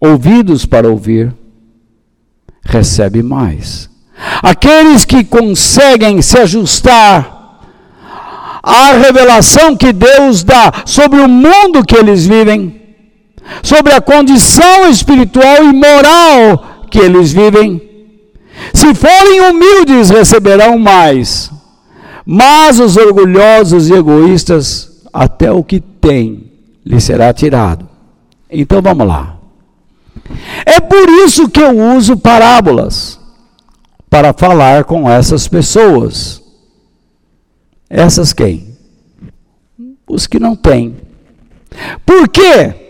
[0.00, 1.34] ouvidos para ouvir,
[2.64, 3.90] recebe mais.
[4.42, 7.60] Aqueles que conseguem se ajustar
[8.62, 12.83] à revelação que Deus dá sobre o mundo que eles vivem,
[13.62, 17.82] sobre a condição espiritual e moral que eles vivem,
[18.72, 21.50] se forem humildes, receberão mais.
[22.24, 26.50] Mas os orgulhosos e egoístas, até o que têm,
[26.84, 27.88] lhe será tirado.
[28.50, 29.36] Então vamos lá.
[30.64, 33.18] É por isso que eu uso parábolas
[34.08, 36.42] para falar com essas pessoas.
[37.90, 38.76] Essas quem?
[40.06, 40.96] Os que não têm.
[42.06, 42.83] Por quê?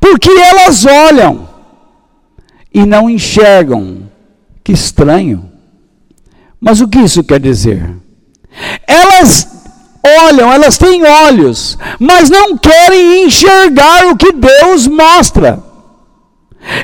[0.00, 1.48] Porque elas olham
[2.72, 4.10] e não enxergam.
[4.64, 5.50] Que estranho.
[6.60, 7.96] Mas o que isso quer dizer?
[8.86, 9.48] Elas
[10.28, 15.62] olham, elas têm olhos, mas não querem enxergar o que Deus mostra.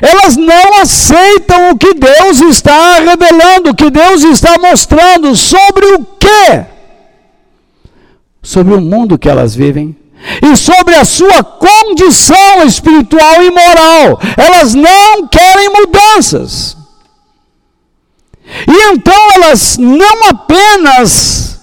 [0.01, 6.05] Elas não aceitam o que Deus está revelando, o que Deus está mostrando sobre o
[6.19, 6.65] quê?
[8.41, 9.95] Sobre o mundo que elas vivem
[10.41, 14.19] e sobre a sua condição espiritual e moral.
[14.37, 16.77] Elas não querem mudanças.
[18.67, 21.59] E então elas não apenas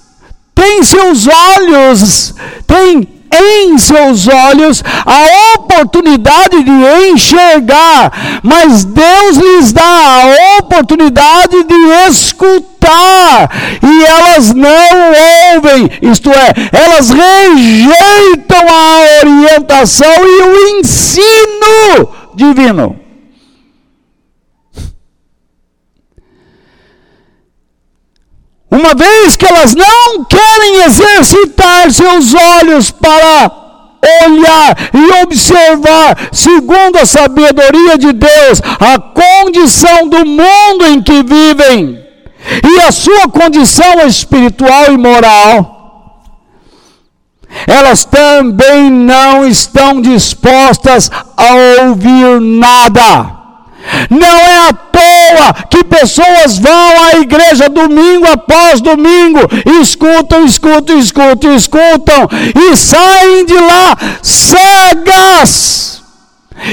[0.54, 2.34] tem seus olhos,
[2.66, 12.08] tem em seus olhos a oportunidade de enxergar, mas Deus lhes dá a oportunidade de
[12.08, 13.50] escutar,
[13.82, 14.68] e elas não
[15.54, 23.05] ouvem, isto é, elas rejeitam a orientação e o ensino divino.
[28.76, 33.50] Uma vez que elas não querem exercitar seus olhos para
[34.26, 42.04] olhar e observar, segundo a sabedoria de Deus, a condição do mundo em que vivem
[42.62, 46.22] e a sua condição espiritual e moral,
[47.66, 53.35] elas também não estão dispostas a ouvir nada.
[54.10, 59.40] Não é à toa que pessoas vão à igreja domingo após domingo,
[59.80, 66.02] escutam, escutam, escutam, escutam e saem de lá cegas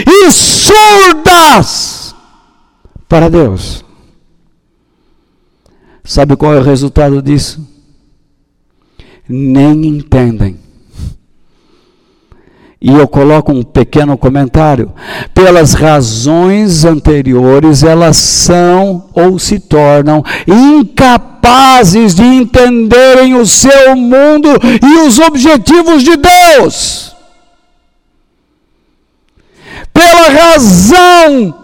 [0.08, 2.16] e surdas
[3.08, 3.84] para Deus.
[6.04, 7.66] Sabe qual é o resultado disso?
[9.28, 10.63] Nem entendem
[12.84, 14.92] e eu coloco um pequeno comentário.
[15.34, 24.50] Pelas razões anteriores, elas são ou se tornam incapazes de entenderem o seu mundo
[24.82, 27.16] e os objetivos de Deus.
[29.94, 31.56] Pela razão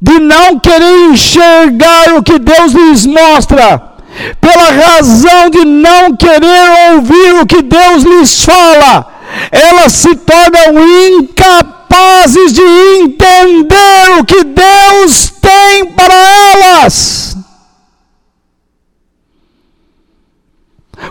[0.00, 3.94] de não querer enxergar o que Deus lhes mostra,
[4.40, 9.13] pela razão de não querer ouvir o que Deus lhes fala,
[9.50, 12.62] elas se tornam incapazes de
[13.00, 17.36] entender o que Deus tem para elas.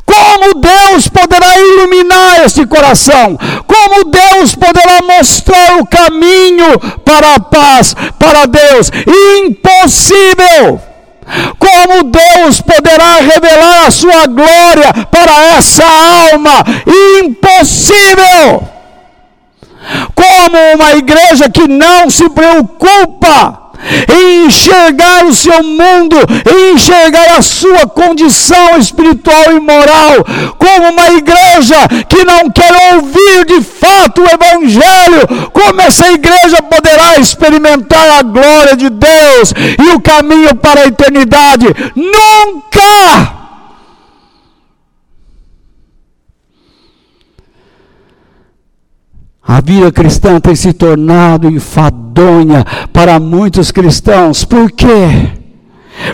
[0.06, 3.38] Como Deus poderá iluminar este coração?
[3.68, 8.90] Como Deus poderá mostrar o caminho para a paz, para Deus?
[9.40, 10.93] Impossível!
[11.60, 15.84] Como Deus poderá revelar a sua glória para essa
[16.32, 16.64] alma?
[17.22, 18.70] Impossível!
[20.16, 23.63] Como uma igreja que não se preocupa
[24.46, 26.18] enxergar o seu mundo,
[26.72, 30.26] enxergar a sua condição espiritual e moral,
[30.58, 31.76] como uma igreja
[32.08, 38.76] que não quer ouvir de fato o Evangelho, como essa igreja poderá experimentar a glória
[38.76, 41.66] de Deus e o caminho para a eternidade?
[41.96, 43.43] Nunca!
[49.46, 54.46] A vida cristã tem se tornado enfadonha para muitos cristãos.
[54.46, 55.32] Por quê?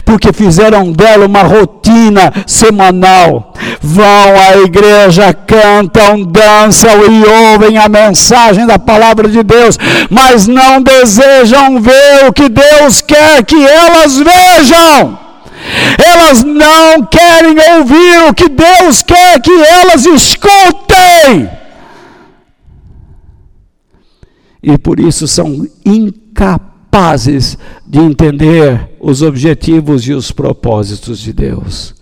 [0.04, 3.54] Porque fizeram dela uma rotina semanal.
[3.82, 9.78] Vão à igreja, cantam, dançam e ouvem a mensagem da palavra de Deus,
[10.10, 15.20] mas não desejam ver o que Deus quer que elas vejam.
[16.04, 21.59] Elas não querem ouvir o que Deus quer que elas escutem
[24.62, 27.58] e por isso são incapazes
[27.88, 31.96] de entender os objetivos e os propósitos de Deus.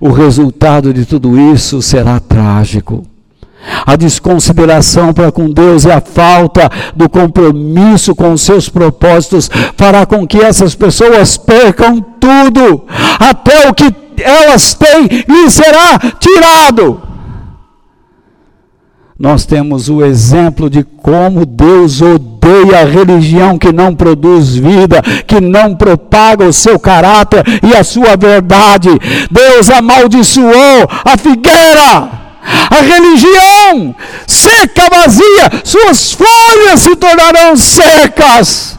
[0.00, 3.04] O resultado de tudo isso será trágico.
[3.84, 10.06] A desconsideração para com Deus e a falta do compromisso com os seus propósitos fará
[10.06, 12.84] com que essas pessoas percam tudo,
[13.18, 17.09] até o que elas têm lhe será tirado
[19.20, 25.42] nós temos o exemplo de como Deus odeia a religião que não produz vida, que
[25.42, 28.88] não propaga o seu caráter e a sua verdade.
[29.30, 32.18] Deus amaldiçoou a figueira.
[32.70, 33.94] A religião
[34.26, 38.78] seca, vazia, suas folhas se tornarão secas.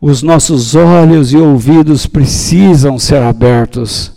[0.00, 4.16] Os nossos olhos e ouvidos precisam ser abertos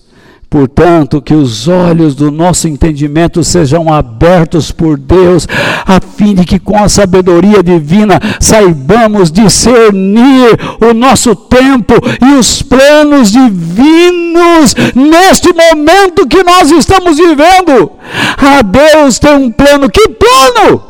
[0.51, 5.47] Portanto, que os olhos do nosso entendimento sejam abertos por Deus,
[5.87, 12.61] a fim de que com a sabedoria divina saibamos discernir o nosso tempo e os
[12.61, 17.93] planos divinos neste momento que nós estamos vivendo.
[18.37, 19.89] Ah, Deus tem um plano.
[19.89, 20.83] Que plano?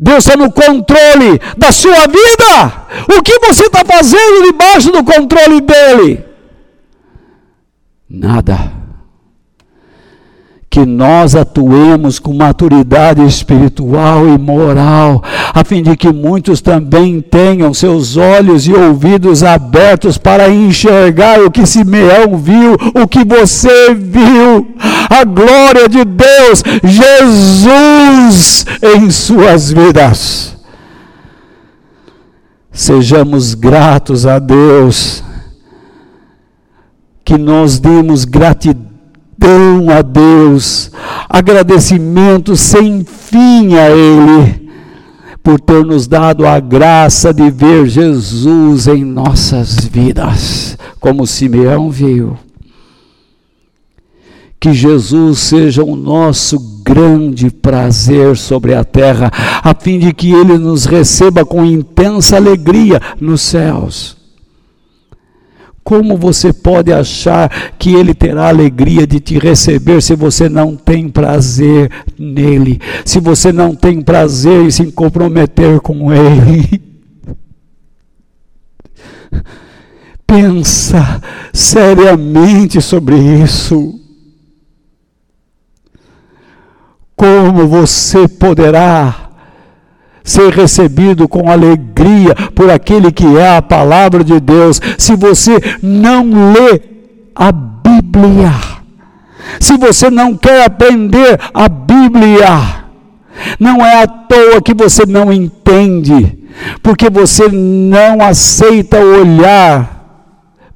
[0.00, 2.86] Deus está no controle da sua vida.
[3.16, 6.25] O que você está fazendo debaixo do controle dele?
[8.08, 8.72] Nada.
[10.70, 15.22] Que nós atuemos com maturidade espiritual e moral,
[15.54, 21.50] a fim de que muitos também tenham seus olhos e ouvidos abertos para enxergar o
[21.50, 24.74] que Simeão viu, o que você viu,
[25.08, 30.56] a glória de Deus, Jesus em suas vidas.
[32.70, 35.24] Sejamos gratos a Deus
[37.26, 38.86] que nós demos gratidão
[39.90, 40.92] a Deus,
[41.28, 44.70] agradecimento sem fim a Ele,
[45.42, 52.38] por ter nos dado a graça de ver Jesus em nossas vidas, como Simeão viu.
[54.60, 59.32] Que Jesus seja o nosso grande prazer sobre a terra,
[59.64, 64.15] a fim de que Ele nos receba com intensa alegria nos céus.
[65.86, 67.48] Como você pode achar
[67.78, 71.88] que Ele terá alegria de te receber se você não tem prazer
[72.18, 72.80] nele?
[73.04, 76.82] Se você não tem prazer em se comprometer com Ele?
[80.26, 81.22] Pensa
[81.52, 84.00] seriamente sobre isso.
[87.14, 89.25] Como você poderá
[90.26, 96.52] ser recebido com alegria por aquele que é a palavra de Deus, se você não
[96.52, 96.82] lê
[97.34, 98.52] a Bíblia,
[99.60, 102.84] se você não quer aprender a Bíblia,
[103.60, 106.36] não é à toa que você não entende,
[106.82, 109.96] porque você não aceita olhar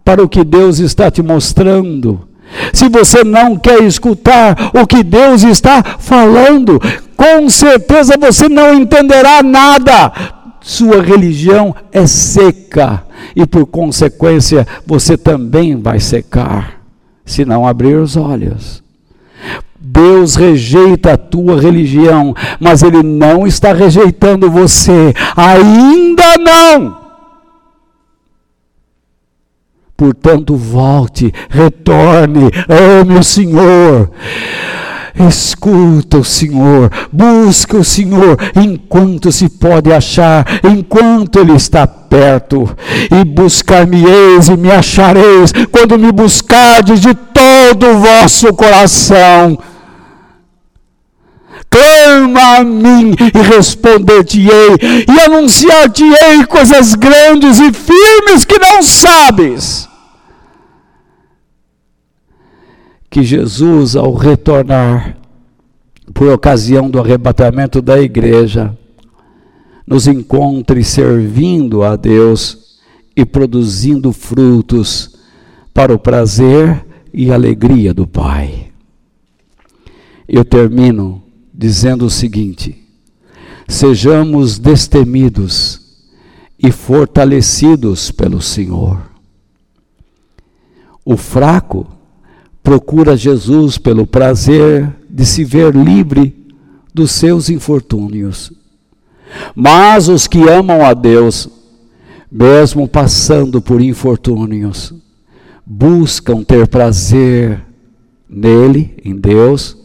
[0.05, 2.29] para o que Deus está te mostrando.
[2.73, 6.81] Se você não quer escutar o que Deus está falando,
[7.21, 10.11] com certeza você não entenderá nada.
[10.63, 13.05] Sua religião é seca
[13.37, 16.81] e, por consequência, você também vai secar,
[17.23, 18.83] se não abrir os olhos.
[19.79, 27.01] Deus rejeita a tua religião, mas Ele não está rejeitando você, ainda não.
[29.95, 34.11] Portanto, volte, retorne, ame o Senhor.
[35.15, 42.69] Escuta o Senhor, busca o Senhor enquanto se pode achar, enquanto Ele está perto.
[43.11, 49.59] E buscar-me-eis e me achareis, quando me buscardes de todo o vosso coração.
[51.69, 59.90] Clama a mim e responder-te-ei, e anunciar-te-ei coisas grandes e firmes que não sabes.
[63.11, 65.19] Que Jesus, ao retornar,
[66.15, 68.77] por ocasião do arrebatamento da igreja,
[69.85, 72.79] nos encontre servindo a Deus
[73.17, 75.17] e produzindo frutos
[75.75, 78.71] para o prazer e alegria do Pai.
[80.29, 81.21] Eu termino
[81.53, 82.81] dizendo o seguinte:
[83.67, 85.81] sejamos destemidos
[86.57, 89.01] e fortalecidos pelo Senhor.
[91.05, 92.00] O fraco
[92.63, 96.37] procura Jesus pelo prazer de se ver livre
[96.93, 98.53] dos seus infortúnios.
[99.55, 101.49] Mas os que amam a Deus,
[102.31, 104.93] mesmo passando por infortúnios,
[105.65, 107.63] buscam ter prazer
[108.29, 109.77] nele, em Deus,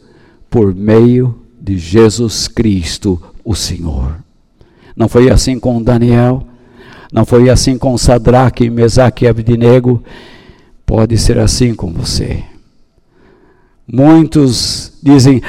[0.49, 4.17] por meio de Jesus Cristo, o Senhor.
[4.95, 6.45] Não foi assim com Daniel,
[7.11, 10.03] não foi assim com Sadraque, Mesaque e Abdinego,
[10.85, 12.43] pode ser assim com você.
[13.87, 15.41] Muitos dizem: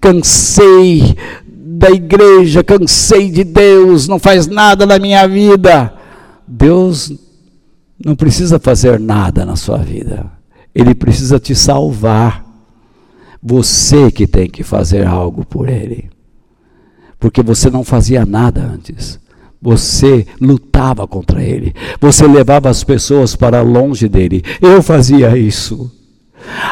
[0.00, 1.16] cansei
[1.46, 5.94] da igreja, cansei de Deus, não faz nada na minha vida.
[6.46, 7.12] Deus
[8.04, 10.30] não precisa fazer nada na sua vida,
[10.74, 12.44] Ele precisa te salvar.
[13.46, 16.08] Você que tem que fazer algo por Ele,
[17.20, 19.22] porque você não fazia nada antes.
[19.60, 21.74] Você lutava contra ele.
[21.98, 24.42] Você levava as pessoas para longe dele.
[24.60, 25.90] Eu fazia isso.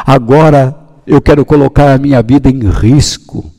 [0.05, 3.51] Agora eu quero colocar a minha vida em risco,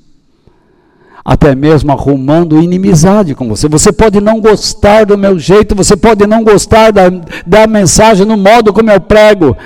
[1.25, 3.69] até mesmo arrumando inimizade com você.
[3.69, 7.09] Você pode não gostar do meu jeito, você pode não gostar da,
[7.47, 9.57] da mensagem, no modo como eu prego,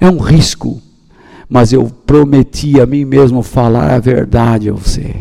[0.00, 0.80] é um risco,
[1.48, 5.14] mas eu prometi a mim mesmo falar a verdade a você.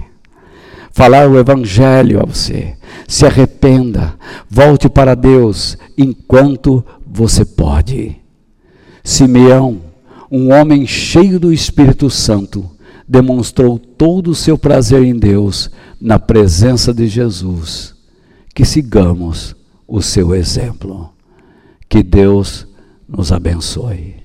[0.92, 2.76] Falar o Evangelho a você.
[3.08, 4.14] Se arrependa,
[4.48, 8.16] volte para Deus enquanto você pode.
[9.04, 9.93] Simeão
[10.36, 12.68] um homem cheio do Espírito Santo,
[13.08, 15.70] demonstrou todo o seu prazer em Deus
[16.02, 17.94] na presença de Jesus.
[18.52, 19.56] Que sigamos
[19.88, 21.14] o seu exemplo.
[21.88, 22.68] Que Deus
[23.08, 24.16] nos abençoe.